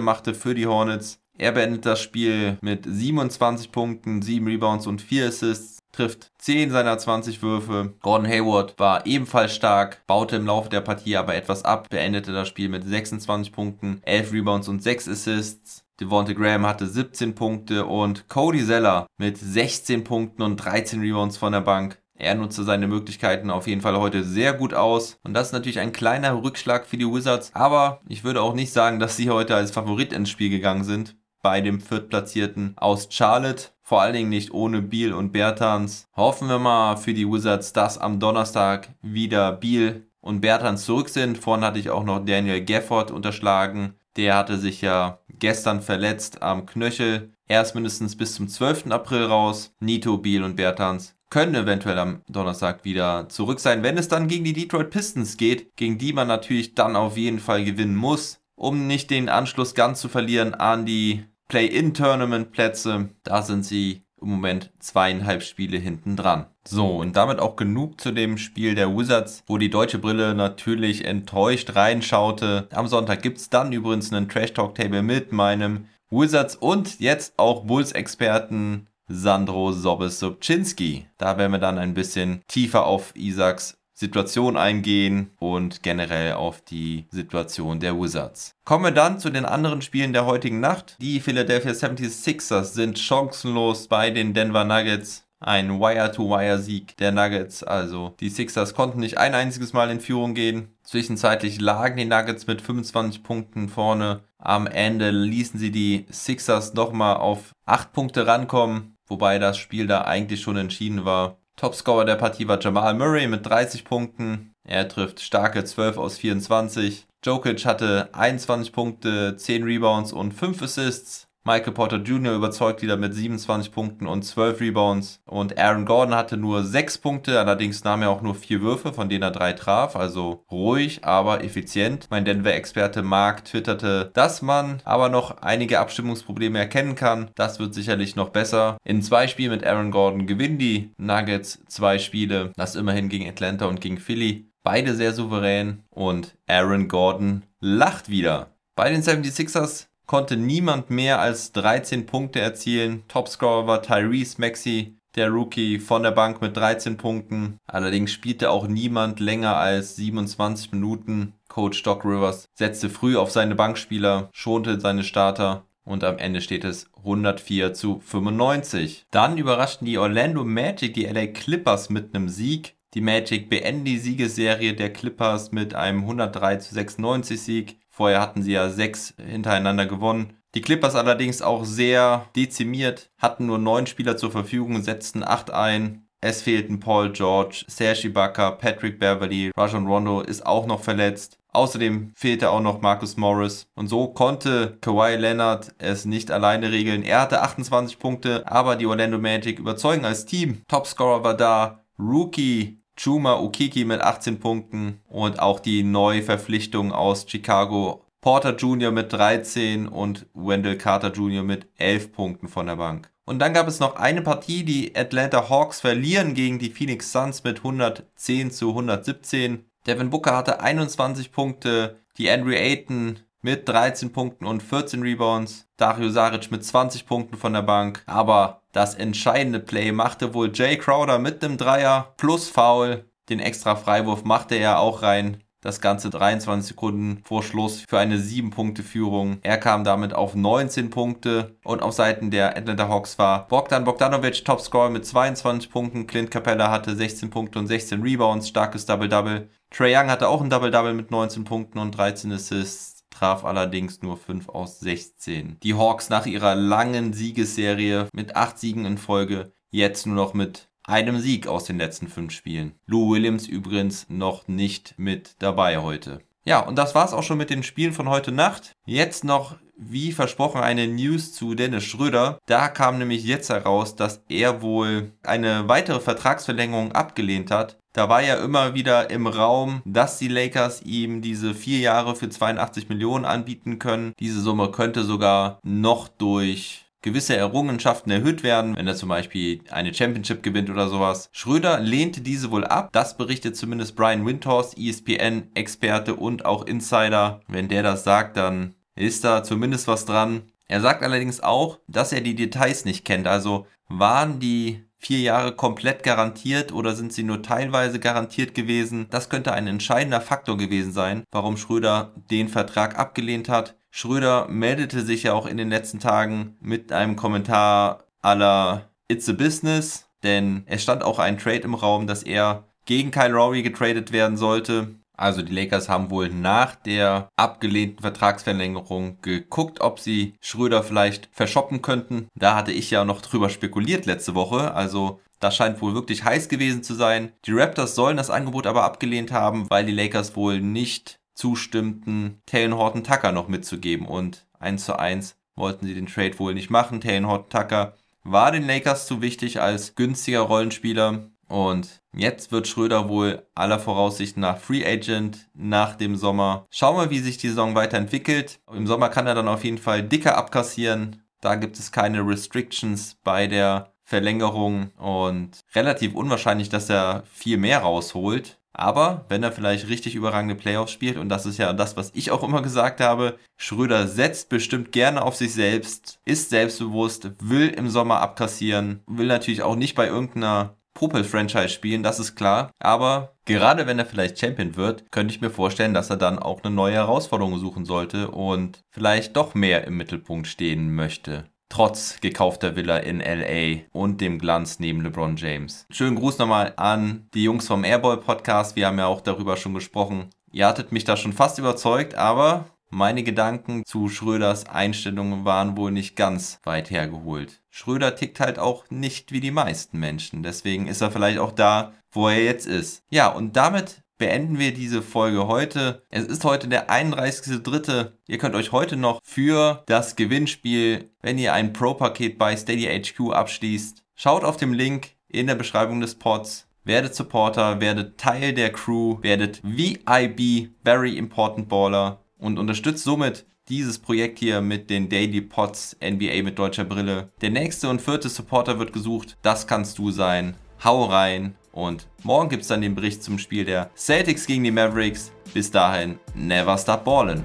machte 0.00 0.34
für 0.34 0.54
die 0.54 0.66
Hornets. 0.66 1.20
Er 1.38 1.52
beendet 1.52 1.86
das 1.86 2.00
Spiel 2.00 2.58
mit 2.60 2.84
27 2.86 3.72
Punkten, 3.72 4.22
7 4.22 4.46
Rebounds 4.46 4.86
und 4.86 5.00
4 5.00 5.28
Assists 5.28 5.78
trifft 5.92 6.30
10 6.38 6.70
seiner 6.70 6.98
20 6.98 7.42
Würfe. 7.42 7.94
Gordon 8.00 8.26
Hayward 8.26 8.78
war 8.78 9.06
ebenfalls 9.06 9.54
stark, 9.54 10.06
baute 10.06 10.36
im 10.36 10.46
Laufe 10.46 10.70
der 10.70 10.80
Partie 10.80 11.16
aber 11.16 11.34
etwas 11.34 11.64
ab, 11.64 11.88
beendete 11.90 12.32
das 12.32 12.48
Spiel 12.48 12.68
mit 12.68 12.84
26 12.84 13.52
Punkten, 13.52 14.00
11 14.04 14.32
Rebounds 14.32 14.68
und 14.68 14.82
6 14.82 15.08
Assists. 15.08 15.81
Devonte 16.00 16.34
Graham 16.34 16.66
hatte 16.66 16.86
17 16.86 17.34
Punkte 17.34 17.86
und 17.86 18.28
Cody 18.28 18.66
Zeller 18.66 19.06
mit 19.18 19.36
16 19.38 20.04
Punkten 20.04 20.42
und 20.42 20.56
13 20.56 21.00
Rebounds 21.00 21.36
von 21.36 21.52
der 21.52 21.60
Bank. 21.60 22.02
Er 22.14 22.34
nutzte 22.34 22.62
seine 22.62 22.86
Möglichkeiten 22.86 23.50
auf 23.50 23.66
jeden 23.66 23.80
Fall 23.80 23.98
heute 23.98 24.22
sehr 24.22 24.52
gut 24.52 24.74
aus. 24.74 25.18
Und 25.24 25.34
das 25.34 25.48
ist 25.48 25.52
natürlich 25.52 25.80
ein 25.80 25.92
kleiner 25.92 26.42
Rückschlag 26.42 26.86
für 26.86 26.96
die 26.96 27.06
Wizards. 27.06 27.50
Aber 27.54 28.00
ich 28.06 28.22
würde 28.22 28.42
auch 28.42 28.54
nicht 28.54 28.72
sagen, 28.72 29.00
dass 29.00 29.16
sie 29.16 29.30
heute 29.30 29.56
als 29.56 29.72
Favorit 29.72 30.12
ins 30.12 30.30
Spiel 30.30 30.48
gegangen 30.48 30.84
sind. 30.84 31.16
Bei 31.42 31.60
dem 31.60 31.80
Viertplatzierten 31.80 32.74
aus 32.76 33.08
Charlotte 33.10 33.70
vor 33.82 34.00
allen 34.00 34.14
Dingen 34.14 34.30
nicht 34.30 34.54
ohne 34.54 34.80
Biel 34.80 35.12
und 35.12 35.32
Bertans. 35.32 36.06
Hoffen 36.16 36.48
wir 36.48 36.60
mal 36.60 36.96
für 36.96 37.12
die 37.12 37.28
Wizards, 37.28 37.72
dass 37.72 37.98
am 37.98 38.20
Donnerstag 38.20 38.88
wieder 39.02 39.52
Biel 39.52 40.06
und 40.20 40.40
Bertans 40.40 40.84
zurück 40.84 41.08
sind. 41.08 41.36
Vorhin 41.36 41.64
hatte 41.64 41.80
ich 41.80 41.90
auch 41.90 42.04
noch 42.04 42.24
Daniel 42.24 42.64
Gafford 42.64 43.10
unterschlagen. 43.10 43.94
Der 44.16 44.36
hatte 44.36 44.58
sich 44.58 44.82
ja 44.82 45.20
gestern 45.28 45.80
verletzt 45.80 46.42
am 46.42 46.66
Knöchel. 46.66 47.32
Erst 47.48 47.74
mindestens 47.74 48.16
bis 48.16 48.34
zum 48.34 48.48
12. 48.48 48.90
April 48.90 49.24
raus. 49.24 49.74
Nito, 49.80 50.18
Biel 50.18 50.42
und 50.42 50.56
Bertans 50.56 51.16
können 51.32 51.54
eventuell 51.54 51.98
am 51.98 52.20
Donnerstag 52.28 52.84
wieder 52.84 53.26
zurück 53.30 53.58
sein, 53.58 53.82
wenn 53.82 53.96
es 53.96 54.08
dann 54.08 54.28
gegen 54.28 54.44
die 54.44 54.52
Detroit 54.52 54.90
Pistons 54.90 55.38
geht, 55.38 55.74
gegen 55.76 55.96
die 55.96 56.12
man 56.12 56.28
natürlich 56.28 56.74
dann 56.74 56.94
auf 56.94 57.16
jeden 57.16 57.40
Fall 57.40 57.64
gewinnen 57.64 57.96
muss, 57.96 58.42
um 58.54 58.86
nicht 58.86 59.10
den 59.10 59.30
Anschluss 59.30 59.74
ganz 59.74 59.98
zu 60.02 60.10
verlieren 60.10 60.52
an 60.52 60.84
die 60.84 61.24
Play-in-Tournament-Plätze. 61.48 63.08
Da 63.22 63.40
sind 63.40 63.64
sie 63.64 64.02
im 64.22 64.30
Moment 64.30 64.70
zweieinhalb 64.78 65.42
Spiele 65.42 65.78
hinten 65.78 66.16
dran. 66.16 66.46
So, 66.66 66.98
und 66.98 67.16
damit 67.16 67.40
auch 67.40 67.56
genug 67.56 68.00
zu 68.00 68.12
dem 68.12 68.38
Spiel 68.38 68.74
der 68.74 68.96
Wizards, 68.96 69.42
wo 69.46 69.58
die 69.58 69.70
deutsche 69.70 69.98
Brille 69.98 70.34
natürlich 70.34 71.04
enttäuscht 71.04 71.74
reinschaute. 71.74 72.68
Am 72.72 72.86
Sonntag 72.86 73.22
gibt 73.22 73.38
es 73.38 73.50
dann 73.50 73.72
übrigens 73.72 74.12
einen 74.12 74.28
Trash 74.28 74.54
Talk 74.54 74.74
Table 74.74 75.02
mit 75.02 75.32
meinem 75.32 75.86
Wizards 76.10 76.56
und 76.56 77.00
jetzt 77.00 77.38
auch 77.38 77.64
Bulls-Experten 77.64 78.86
Sandro 79.08 79.72
Sobes-Sobczynski. 79.72 81.06
Da 81.18 81.36
werden 81.36 81.52
wir 81.52 81.58
dann 81.58 81.78
ein 81.78 81.94
bisschen 81.94 82.42
tiefer 82.48 82.86
auf 82.86 83.14
Isaacs 83.16 83.81
Situation 83.92 84.56
eingehen 84.56 85.30
und 85.38 85.82
generell 85.82 86.32
auf 86.32 86.60
die 86.62 87.06
Situation 87.10 87.80
der 87.80 88.00
Wizards. 88.00 88.54
Kommen 88.64 88.84
wir 88.84 88.90
dann 88.90 89.18
zu 89.18 89.30
den 89.30 89.44
anderen 89.44 89.82
Spielen 89.82 90.12
der 90.12 90.26
heutigen 90.26 90.60
Nacht. 90.60 90.96
Die 91.00 91.20
Philadelphia 91.20 91.72
76ers 91.72 92.72
sind 92.72 92.98
chancenlos 92.98 93.88
bei 93.88 94.10
den 94.10 94.34
Denver 94.34 94.64
Nuggets. 94.64 95.24
Ein 95.40 95.80
Wire-to-Wire-Sieg 95.80 96.96
der 96.98 97.10
Nuggets. 97.10 97.64
Also 97.64 98.14
die 98.20 98.28
Sixers 98.28 98.74
konnten 98.74 99.00
nicht 99.00 99.18
ein 99.18 99.34
einziges 99.34 99.72
Mal 99.72 99.90
in 99.90 100.00
Führung 100.00 100.34
gehen. 100.34 100.68
Zwischenzeitlich 100.84 101.60
lagen 101.60 101.96
die 101.96 102.04
Nuggets 102.04 102.46
mit 102.46 102.62
25 102.62 103.24
Punkten 103.24 103.68
vorne. 103.68 104.20
Am 104.38 104.68
Ende 104.68 105.10
ließen 105.10 105.58
sie 105.58 105.72
die 105.72 106.06
Sixers 106.10 106.74
nochmal 106.74 107.16
auf 107.16 107.52
8 107.66 107.92
Punkte 107.92 108.26
rankommen. 108.26 108.96
Wobei 109.06 109.38
das 109.38 109.58
Spiel 109.58 109.88
da 109.88 110.02
eigentlich 110.02 110.40
schon 110.40 110.56
entschieden 110.56 111.04
war. 111.04 111.38
Topscorer 111.62 112.04
der 112.04 112.16
Partie 112.16 112.48
war 112.48 112.60
Jamal 112.60 112.92
Murray 112.94 113.28
mit 113.28 113.46
30 113.46 113.84
Punkten. 113.84 114.52
Er 114.64 114.88
trifft 114.88 115.20
starke 115.20 115.62
12 115.62 115.96
aus 115.96 116.18
24. 116.18 117.06
Jokic 117.24 117.64
hatte 117.64 118.08
21 118.12 118.72
Punkte, 118.72 119.36
10 119.36 119.62
Rebounds 119.62 120.12
und 120.12 120.34
5 120.34 120.60
Assists. 120.60 121.28
Michael 121.44 121.72
Porter 121.72 121.96
Jr. 121.96 122.34
überzeugt 122.34 122.82
wieder 122.82 122.96
mit 122.96 123.14
27 123.14 123.72
Punkten 123.72 124.06
und 124.06 124.22
12 124.22 124.60
Rebounds. 124.60 125.20
Und 125.26 125.58
Aaron 125.58 125.86
Gordon 125.86 126.14
hatte 126.14 126.36
nur 126.36 126.62
6 126.62 126.98
Punkte, 126.98 127.40
allerdings 127.40 127.82
nahm 127.82 128.02
er 128.02 128.10
auch 128.10 128.22
nur 128.22 128.36
4 128.36 128.60
Würfe, 128.60 128.92
von 128.92 129.08
denen 129.08 129.24
er 129.24 129.32
3 129.32 129.54
traf. 129.54 129.96
Also 129.96 130.44
ruhig, 130.52 131.04
aber 131.04 131.42
effizient. 131.42 132.06
Mein 132.10 132.24
Denver-Experte 132.24 133.02
Mark 133.02 133.44
twitterte, 133.44 134.12
dass 134.14 134.40
man 134.40 134.80
aber 134.84 135.08
noch 135.08 135.38
einige 135.38 135.80
Abstimmungsprobleme 135.80 136.60
erkennen 136.60 136.94
kann. 136.94 137.30
Das 137.34 137.58
wird 137.58 137.74
sicherlich 137.74 138.14
noch 138.14 138.28
besser. 138.28 138.76
In 138.84 139.02
zwei 139.02 139.26
Spielen 139.26 139.50
mit 139.50 139.66
Aaron 139.66 139.90
Gordon 139.90 140.26
gewinnen 140.26 140.58
die 140.58 140.92
Nuggets 140.96 141.60
zwei 141.66 141.98
Spiele. 141.98 142.52
Das 142.54 142.76
immerhin 142.76 143.08
gegen 143.08 143.28
Atlanta 143.28 143.66
und 143.66 143.80
gegen 143.80 143.98
Philly. 143.98 144.46
Beide 144.62 144.94
sehr 144.94 145.12
souverän 145.12 145.82
und 145.90 146.36
Aaron 146.46 146.86
Gordon 146.86 147.42
lacht 147.58 148.08
wieder. 148.08 148.52
Bei 148.76 148.88
den 148.90 149.02
76ers 149.02 149.88
konnte 150.12 150.36
niemand 150.36 150.90
mehr 150.90 151.20
als 151.20 151.52
13 151.52 152.04
Punkte 152.04 152.38
erzielen. 152.38 153.02
Topscorer 153.08 153.66
war 153.66 153.80
Tyrese 153.80 154.38
Maxey, 154.38 154.98
der 155.14 155.30
Rookie 155.30 155.78
von 155.78 156.02
der 156.02 156.10
Bank 156.10 156.42
mit 156.42 156.54
13 156.54 156.98
Punkten. 156.98 157.56
Allerdings 157.66 158.12
spielte 158.12 158.50
auch 158.50 158.68
niemand 158.68 159.20
länger 159.20 159.56
als 159.56 159.96
27 159.96 160.70
Minuten. 160.72 161.32
Coach 161.48 161.82
Doc 161.82 162.04
Rivers 162.04 162.44
setzte 162.52 162.90
früh 162.90 163.16
auf 163.16 163.30
seine 163.30 163.54
Bankspieler, 163.54 164.28
schonte 164.34 164.78
seine 164.78 165.02
Starter 165.02 165.64
und 165.82 166.04
am 166.04 166.18
Ende 166.18 166.42
steht 166.42 166.64
es 166.64 166.90
104 166.98 167.72
zu 167.72 168.00
95. 168.00 169.06
Dann 169.10 169.38
überraschten 169.38 169.86
die 169.86 169.96
Orlando 169.96 170.44
Magic 170.44 170.92
die 170.92 171.06
LA 171.06 171.28
Clippers 171.28 171.88
mit 171.88 172.14
einem 172.14 172.28
Sieg. 172.28 172.76
Die 172.92 173.00
Magic 173.00 173.48
beenden 173.48 173.86
die 173.86 173.96
Siegesserie 173.96 174.74
der 174.74 174.92
Clippers 174.92 175.52
mit 175.52 175.74
einem 175.74 176.00
103 176.00 176.56
zu 176.56 176.74
96 176.74 177.40
Sieg. 177.40 177.78
Vorher 177.94 178.22
hatten 178.22 178.42
sie 178.42 178.52
ja 178.52 178.70
sechs 178.70 179.14
hintereinander 179.22 179.84
gewonnen. 179.84 180.38
Die 180.54 180.62
Clippers 180.62 180.94
allerdings 180.94 181.42
auch 181.42 181.64
sehr 181.64 182.26
dezimiert, 182.34 183.10
hatten 183.18 183.46
nur 183.46 183.58
neun 183.58 183.86
Spieler 183.86 184.16
zur 184.16 184.30
Verfügung, 184.30 184.82
setzten 184.82 185.22
acht 185.22 185.50
ein. 185.50 186.06
Es 186.20 186.40
fehlten 186.40 186.80
Paul 186.80 187.12
George, 187.12 187.64
Serge 187.68 188.08
Ibaka, 188.08 188.52
Patrick 188.52 188.98
Beverly, 188.98 189.50
Rajon 189.56 189.86
Rondo 189.86 190.20
ist 190.20 190.46
auch 190.46 190.66
noch 190.66 190.80
verletzt. 190.80 191.38
Außerdem 191.52 192.12
fehlte 192.14 192.50
auch 192.50 192.60
noch 192.60 192.80
Marcus 192.80 193.16
Morris. 193.16 193.66
Und 193.74 193.88
so 193.88 194.08
konnte 194.08 194.78
Kawhi 194.80 195.16
Leonard 195.16 195.74
es 195.78 196.06
nicht 196.06 196.30
alleine 196.30 196.70
regeln. 196.70 197.02
Er 197.02 197.20
hatte 197.20 197.42
28 197.42 197.98
Punkte, 197.98 198.46
aber 198.46 198.76
die 198.76 198.86
Orlando 198.86 199.18
Magic 199.18 199.58
überzeugen 199.58 200.06
als 200.06 200.24
Team. 200.24 200.62
Topscorer 200.68 201.24
war 201.24 201.36
da. 201.36 201.80
Rookie 201.98 202.81
Chuma 203.02 203.40
Ukiki 203.40 203.84
mit 203.84 204.00
18 204.00 204.38
Punkten 204.38 205.00
und 205.08 205.40
auch 205.40 205.58
die 205.58 205.82
Neuverpflichtung 205.82 206.92
aus 206.92 207.26
Chicago 207.28 208.04
Porter 208.20 208.54
Jr. 208.54 208.92
mit 208.92 209.12
13 209.12 209.88
und 209.88 210.26
Wendell 210.34 210.78
Carter 210.78 211.10
Jr. 211.10 211.42
mit 211.42 211.66
11 211.78 212.12
Punkten 212.12 212.46
von 212.46 212.66
der 212.66 212.76
Bank. 212.76 213.10
Und 213.24 213.40
dann 213.40 213.54
gab 213.54 213.66
es 213.66 213.80
noch 213.80 213.96
eine 213.96 214.22
Partie, 214.22 214.62
die 214.62 214.94
Atlanta 214.94 215.50
Hawks 215.50 215.80
verlieren 215.80 216.34
gegen 216.34 216.60
die 216.60 216.70
Phoenix 216.70 217.10
Suns 217.10 217.42
mit 217.42 217.58
110 217.58 218.52
zu 218.52 218.68
117. 218.68 219.64
Devin 219.84 220.10
Booker 220.10 220.36
hatte 220.36 220.60
21 220.60 221.32
Punkte, 221.32 221.96
die 222.18 222.30
Andrew 222.30 222.52
Ayton 222.52 223.18
mit 223.40 223.68
13 223.68 224.12
Punkten 224.12 224.46
und 224.46 224.62
14 224.62 225.02
Rebounds. 225.02 225.66
Dario 225.76 226.08
Saric 226.08 226.52
mit 226.52 226.64
20 226.64 227.06
Punkten 227.06 227.36
von 227.36 227.52
der 227.52 227.62
Bank. 227.62 228.04
Aber 228.06 228.61
das 228.72 228.94
entscheidende 228.94 229.60
Play 229.60 229.92
machte 229.92 230.32
wohl 230.32 230.50
Jay 230.52 230.78
Crowder 230.78 231.18
mit 231.18 231.44
einem 231.44 231.58
Dreier 231.58 232.14
plus 232.16 232.48
Foul. 232.48 233.04
Den 233.28 233.38
extra 233.38 233.76
Freiwurf 233.76 234.24
machte 234.24 234.54
er 234.54 234.80
auch 234.80 235.02
rein. 235.02 235.42
Das 235.60 235.80
Ganze 235.80 236.10
23 236.10 236.70
Sekunden 236.70 237.22
vor 237.22 237.44
Schluss 237.44 237.84
für 237.88 237.98
eine 237.98 238.16
7-Punkte-Führung. 238.16 239.38
Er 239.42 239.58
kam 239.58 239.84
damit 239.84 240.12
auf 240.12 240.34
19 240.34 240.90
Punkte 240.90 241.56
und 241.62 241.82
auf 241.82 241.92
Seiten 241.92 242.32
der 242.32 242.56
Atlanta 242.56 242.88
Hawks 242.88 243.16
war 243.16 243.46
Bogdan 243.46 243.84
Bogdanovic 243.84 244.44
Topscorer 244.44 244.90
mit 244.90 245.06
22 245.06 245.70
Punkten. 245.70 246.06
Clint 246.08 246.32
Capella 246.32 246.68
hatte 246.70 246.96
16 246.96 247.30
Punkte 247.30 247.60
und 247.60 247.68
16 247.68 248.02
Rebounds, 248.02 248.48
starkes 248.48 248.86
Double-Double. 248.86 249.50
Trey 249.70 249.96
Young 249.96 250.10
hatte 250.10 250.28
auch 250.28 250.40
ein 250.40 250.50
Double-Double 250.50 250.94
mit 250.94 251.12
19 251.12 251.44
Punkten 251.44 251.78
und 251.78 251.92
13 251.92 252.32
Assists 252.32 253.01
traf 253.22 253.44
allerdings 253.44 254.02
nur 254.02 254.16
5 254.16 254.48
aus 254.48 254.80
16. 254.80 255.58
Die 255.62 255.74
Hawks 255.74 256.10
nach 256.10 256.26
ihrer 256.26 256.56
langen 256.56 257.12
Siegesserie 257.12 258.08
mit 258.12 258.34
8 258.34 258.58
Siegen 258.58 258.84
in 258.84 258.98
Folge 258.98 259.52
jetzt 259.70 260.08
nur 260.08 260.16
noch 260.16 260.34
mit 260.34 260.68
einem 260.82 261.20
Sieg 261.20 261.46
aus 261.46 261.62
den 261.62 261.78
letzten 261.78 262.08
5 262.08 262.32
Spielen. 262.32 262.74
Lou 262.84 263.12
Williams 263.12 263.46
übrigens 263.46 264.06
noch 264.08 264.48
nicht 264.48 264.94
mit 264.96 265.36
dabei 265.38 265.78
heute. 265.78 266.18
Ja, 266.44 266.58
und 266.58 266.74
das 266.74 266.96
war's 266.96 267.12
auch 267.12 267.22
schon 267.22 267.38
mit 267.38 267.50
den 267.50 267.62
Spielen 267.62 267.92
von 267.92 268.08
heute 268.08 268.32
Nacht. 268.32 268.72
Jetzt 268.86 269.22
noch, 269.22 269.54
wie 269.76 270.10
versprochen, 270.10 270.60
eine 270.60 270.88
News 270.88 271.32
zu 271.32 271.54
Dennis 271.54 271.84
Schröder. 271.84 272.40
Da 272.46 272.66
kam 272.66 272.98
nämlich 272.98 273.22
jetzt 273.22 273.50
heraus, 273.50 273.94
dass 273.94 274.24
er 274.28 274.62
wohl 274.62 275.12
eine 275.22 275.68
weitere 275.68 276.00
Vertragsverlängerung 276.00 276.90
abgelehnt 276.90 277.52
hat. 277.52 277.78
Da 277.92 278.08
war 278.08 278.22
ja 278.22 278.36
immer 278.36 278.74
wieder 278.74 279.10
im 279.10 279.26
Raum, 279.26 279.82
dass 279.84 280.18
die 280.18 280.28
Lakers 280.28 280.82
ihm 280.82 281.20
diese 281.20 281.54
vier 281.54 281.80
Jahre 281.80 282.16
für 282.16 282.30
82 282.30 282.88
Millionen 282.88 283.26
anbieten 283.26 283.78
können. 283.78 284.14
Diese 284.18 284.40
Summe 284.40 284.70
könnte 284.70 285.04
sogar 285.04 285.58
noch 285.62 286.08
durch 286.08 286.86
gewisse 287.02 287.36
Errungenschaften 287.36 288.10
erhöht 288.10 288.42
werden, 288.42 288.76
wenn 288.76 288.86
er 288.86 288.94
zum 288.94 289.08
Beispiel 289.08 289.60
eine 289.70 289.92
Championship 289.92 290.42
gewinnt 290.42 290.70
oder 290.70 290.88
sowas. 290.88 291.28
Schröder 291.32 291.80
lehnte 291.80 292.22
diese 292.22 292.50
wohl 292.50 292.64
ab. 292.64 292.88
Das 292.92 293.16
berichtet 293.16 293.56
zumindest 293.56 293.96
Brian 293.96 294.24
Windhorst, 294.24 294.78
ESPN-Experte 294.78 296.14
und 296.14 296.46
auch 296.46 296.64
Insider. 296.64 297.40
Wenn 297.48 297.68
der 297.68 297.82
das 297.82 298.04
sagt, 298.04 298.36
dann 298.36 298.74
ist 298.94 299.24
da 299.24 299.42
zumindest 299.42 299.88
was 299.88 300.04
dran. 300.04 300.42
Er 300.68 300.80
sagt 300.80 301.02
allerdings 301.02 301.40
auch, 301.40 301.80
dass 301.88 302.12
er 302.12 302.22
die 302.22 302.36
Details 302.36 302.84
nicht 302.84 303.04
kennt. 303.04 303.26
Also 303.26 303.66
waren 303.88 304.38
die 304.38 304.84
vier 305.02 305.20
Jahre 305.20 305.52
komplett 305.52 306.04
garantiert 306.04 306.72
oder 306.72 306.94
sind 306.94 307.12
sie 307.12 307.24
nur 307.24 307.42
teilweise 307.42 307.98
garantiert 307.98 308.54
gewesen? 308.54 309.06
Das 309.10 309.28
könnte 309.28 309.52
ein 309.52 309.66
entscheidender 309.66 310.20
Faktor 310.20 310.56
gewesen 310.56 310.92
sein, 310.92 311.24
warum 311.32 311.56
Schröder 311.56 312.12
den 312.30 312.48
Vertrag 312.48 312.98
abgelehnt 312.98 313.48
hat. 313.48 313.74
Schröder 313.90 314.46
meldete 314.48 315.02
sich 315.02 315.24
ja 315.24 315.34
auch 315.34 315.46
in 315.46 315.56
den 315.56 315.68
letzten 315.68 315.98
Tagen 315.98 316.56
mit 316.60 316.92
einem 316.92 317.16
Kommentar 317.16 318.04
aller 318.22 318.88
It's 319.08 319.28
a 319.28 319.32
Business, 319.32 320.08
denn 320.22 320.62
es 320.66 320.82
stand 320.82 321.02
auch 321.02 321.18
ein 321.18 321.36
Trade 321.36 321.58
im 321.58 321.74
Raum, 321.74 322.06
dass 322.06 322.22
er 322.22 322.64
gegen 322.86 323.10
Kyle 323.10 323.28
Lowry 323.28 323.62
getradet 323.62 324.12
werden 324.12 324.36
sollte. 324.36 324.94
Also 325.22 325.42
die 325.42 325.54
Lakers 325.54 325.88
haben 325.88 326.10
wohl 326.10 326.30
nach 326.30 326.74
der 326.74 327.28
abgelehnten 327.36 328.00
Vertragsverlängerung 328.00 329.18
geguckt, 329.22 329.80
ob 329.80 330.00
sie 330.00 330.34
Schröder 330.40 330.82
vielleicht 330.82 331.28
verschoppen 331.30 331.80
könnten. 331.80 332.26
Da 332.34 332.56
hatte 332.56 332.72
ich 332.72 332.90
ja 332.90 333.04
noch 333.04 333.20
drüber 333.20 333.48
spekuliert 333.48 334.04
letzte 334.04 334.34
Woche. 334.34 334.74
Also 334.74 335.20
das 335.38 335.54
scheint 335.54 335.80
wohl 335.80 335.94
wirklich 335.94 336.24
heiß 336.24 336.48
gewesen 336.48 336.82
zu 336.82 336.94
sein. 336.94 337.30
Die 337.46 337.52
Raptors 337.52 337.94
sollen 337.94 338.16
das 338.16 338.30
Angebot 338.30 338.66
aber 338.66 338.82
abgelehnt 338.82 339.30
haben, 339.30 339.70
weil 339.70 339.86
die 339.86 339.92
Lakers 339.92 340.34
wohl 340.34 340.60
nicht 340.60 341.20
zustimmten, 341.34 342.40
Taylor 342.46 342.78
Horton 342.78 343.04
Tucker 343.04 343.30
noch 343.30 343.46
mitzugeben. 343.46 344.08
Und 344.08 344.44
1 344.58 344.84
zu 344.84 344.98
1 344.98 345.36
wollten 345.54 345.86
sie 345.86 345.94
den 345.94 346.06
Trade 346.06 346.36
wohl 346.40 346.54
nicht 346.54 346.68
machen. 346.68 347.00
Taylor 347.00 347.28
Horton 347.28 347.48
Tucker 347.48 347.94
war 348.24 348.50
den 348.50 348.66
Lakers 348.66 349.06
zu 349.06 349.22
wichtig 349.22 349.60
als 349.60 349.94
günstiger 349.94 350.40
Rollenspieler. 350.40 351.28
Und 351.52 352.00
jetzt 352.16 352.50
wird 352.50 352.66
Schröder 352.66 353.10
wohl 353.10 353.46
aller 353.54 353.78
Voraussicht 353.78 354.38
nach 354.38 354.56
Free 354.56 354.86
Agent 354.86 355.50
nach 355.52 355.96
dem 355.96 356.16
Sommer. 356.16 356.66
Schauen 356.70 356.96
wir, 356.96 357.10
wie 357.10 357.18
sich 357.18 357.36
die 357.36 357.48
Saison 357.48 357.74
weiterentwickelt. 357.74 358.58
Im 358.72 358.86
Sommer 358.86 359.10
kann 359.10 359.26
er 359.26 359.34
dann 359.34 359.48
auf 359.48 359.62
jeden 359.62 359.76
Fall 359.76 360.02
dicker 360.02 360.38
abkassieren. 360.38 361.22
Da 361.42 361.56
gibt 361.56 361.78
es 361.78 361.92
keine 361.92 362.26
Restrictions 362.26 363.18
bei 363.22 363.48
der 363.48 363.92
Verlängerung 364.02 364.92
und 364.96 365.60
relativ 365.74 366.14
unwahrscheinlich, 366.14 366.70
dass 366.70 366.88
er 366.88 367.24
viel 367.30 367.58
mehr 367.58 367.80
rausholt. 367.80 368.58
Aber 368.72 369.26
wenn 369.28 369.42
er 369.42 369.52
vielleicht 369.52 369.90
richtig 369.90 370.14
überragende 370.14 370.54
Playoffs 370.54 370.92
spielt, 370.92 371.18
und 371.18 371.28
das 371.28 371.44
ist 371.44 371.58
ja 371.58 371.74
das, 371.74 371.98
was 371.98 372.12
ich 372.14 372.30
auch 372.30 372.42
immer 372.42 372.62
gesagt 372.62 373.00
habe, 373.00 373.36
Schröder 373.58 374.08
setzt 374.08 374.48
bestimmt 374.48 374.90
gerne 374.90 375.20
auf 375.22 375.36
sich 375.36 375.52
selbst, 375.52 376.18
ist 376.24 376.48
selbstbewusst, 376.48 377.32
will 377.42 377.68
im 377.68 377.90
Sommer 377.90 378.20
abkassieren, 378.20 379.02
will 379.06 379.26
natürlich 379.26 379.62
auch 379.62 379.76
nicht 379.76 379.94
bei 379.94 380.06
irgendeiner 380.06 380.78
Popel-Franchise 380.94 381.70
spielen, 381.70 382.02
das 382.02 382.18
ist 382.18 382.34
klar. 382.34 382.70
Aber 382.78 383.34
gerade 383.44 383.86
wenn 383.86 383.98
er 383.98 384.06
vielleicht 384.06 384.38
Champion 384.38 384.76
wird, 384.76 385.10
könnte 385.10 385.34
ich 385.34 385.40
mir 385.40 385.50
vorstellen, 385.50 385.94
dass 385.94 386.10
er 386.10 386.16
dann 386.16 386.38
auch 386.38 386.62
eine 386.62 386.74
neue 386.74 386.94
Herausforderung 386.94 387.58
suchen 387.58 387.84
sollte 387.84 388.30
und 388.30 388.80
vielleicht 388.90 389.36
doch 389.36 389.54
mehr 389.54 389.86
im 389.86 389.96
Mittelpunkt 389.96 390.46
stehen 390.46 390.94
möchte 390.94 391.44
trotz 391.72 392.20
gekaufter 392.20 392.76
Villa 392.76 392.98
in 392.98 393.20
LA 393.20 393.84
und 393.92 394.20
dem 394.20 394.38
Glanz 394.38 394.78
neben 394.78 395.00
LeBron 395.00 395.36
James. 395.36 395.86
Schönen 395.88 396.16
Gruß 396.16 396.36
nochmal 396.36 396.74
an 396.76 397.30
die 397.32 397.44
Jungs 397.44 397.66
vom 397.66 397.82
Airball 397.82 398.18
Podcast. 398.18 398.76
Wir 398.76 398.88
haben 398.88 398.98
ja 398.98 399.06
auch 399.06 399.22
darüber 399.22 399.56
schon 399.56 399.72
gesprochen. 399.72 400.28
Ihr 400.50 400.66
hattet 400.66 400.92
mich 400.92 401.04
da 401.04 401.16
schon 401.16 401.32
fast 401.32 401.58
überzeugt, 401.58 402.14
aber 402.14 402.66
meine 402.92 403.22
Gedanken 403.22 403.84
zu 403.86 404.08
Schröders 404.08 404.68
Einstellungen 404.68 405.46
waren 405.46 405.76
wohl 405.78 405.90
nicht 405.90 406.14
ganz 406.14 406.60
weit 406.62 406.90
hergeholt. 406.90 407.62
Schröder 407.70 408.14
tickt 408.14 408.38
halt 408.38 408.58
auch 408.58 408.84
nicht 408.90 409.32
wie 409.32 409.40
die 409.40 409.50
meisten 409.50 409.98
Menschen. 409.98 410.42
Deswegen 410.42 410.86
ist 410.86 411.00
er 411.00 411.10
vielleicht 411.10 411.38
auch 411.38 411.52
da, 411.52 411.94
wo 412.12 412.28
er 412.28 412.44
jetzt 412.44 412.66
ist. 412.66 413.02
Ja, 413.10 413.28
und 413.28 413.56
damit 413.56 414.02
beenden 414.18 414.58
wir 414.58 414.74
diese 414.74 415.00
Folge 415.00 415.48
heute. 415.48 416.02
Es 416.10 416.24
ist 416.24 416.44
heute 416.44 416.68
der 416.68 416.90
31.3. 416.90 418.12
Ihr 418.28 418.38
könnt 418.38 418.54
euch 418.54 418.72
heute 418.72 418.96
noch 418.96 419.20
für 419.24 419.82
das 419.86 420.14
Gewinnspiel, 420.14 421.10
wenn 421.22 421.38
ihr 421.38 421.54
ein 421.54 421.72
Pro-Paket 421.72 422.36
bei 422.36 422.54
Steady 422.56 422.84
HQ 422.84 423.32
abschließt, 423.32 424.04
schaut 424.14 424.44
auf 424.44 424.58
dem 424.58 424.74
Link 424.74 425.16
in 425.28 425.46
der 425.46 425.54
Beschreibung 425.54 426.02
des 426.02 426.16
Pods. 426.16 426.68
Werdet 426.84 427.14
Supporter, 427.14 427.80
werdet 427.80 428.18
Teil 428.18 428.52
der 428.52 428.70
Crew, 428.72 429.16
werdet 429.22 429.60
VIB, 429.62 430.70
Very 430.84 431.16
Important 431.16 431.68
Baller 431.68 432.21
und 432.42 432.58
unterstützt 432.58 433.04
somit 433.04 433.46
dieses 433.68 433.98
Projekt 434.00 434.40
hier 434.40 434.60
mit 434.60 434.90
den 434.90 435.08
Daily 435.08 435.40
Pods 435.40 435.96
NBA 436.02 436.42
mit 436.42 436.58
deutscher 436.58 436.84
Brille. 436.84 437.30
Der 437.40 437.50
nächste 437.50 437.88
und 437.88 438.02
vierte 438.02 438.28
Supporter 438.28 438.78
wird 438.78 438.92
gesucht. 438.92 439.38
Das 439.42 439.66
kannst 439.66 439.98
du 439.98 440.10
sein. 440.10 440.56
Hau 440.82 441.04
rein. 441.04 441.54
Und 441.70 442.08
morgen 442.24 442.50
gibt 442.50 442.62
es 442.62 442.68
dann 442.68 442.82
den 442.82 442.94
Bericht 442.94 443.22
zum 443.22 443.38
Spiel 443.38 443.64
der 443.64 443.90
Celtics 443.96 444.46
gegen 444.46 444.64
die 444.64 444.72
Mavericks. 444.72 445.32
Bis 445.54 445.70
dahin, 445.70 446.18
never 446.34 446.76
stop 446.76 447.06
ballin'. 447.06 447.44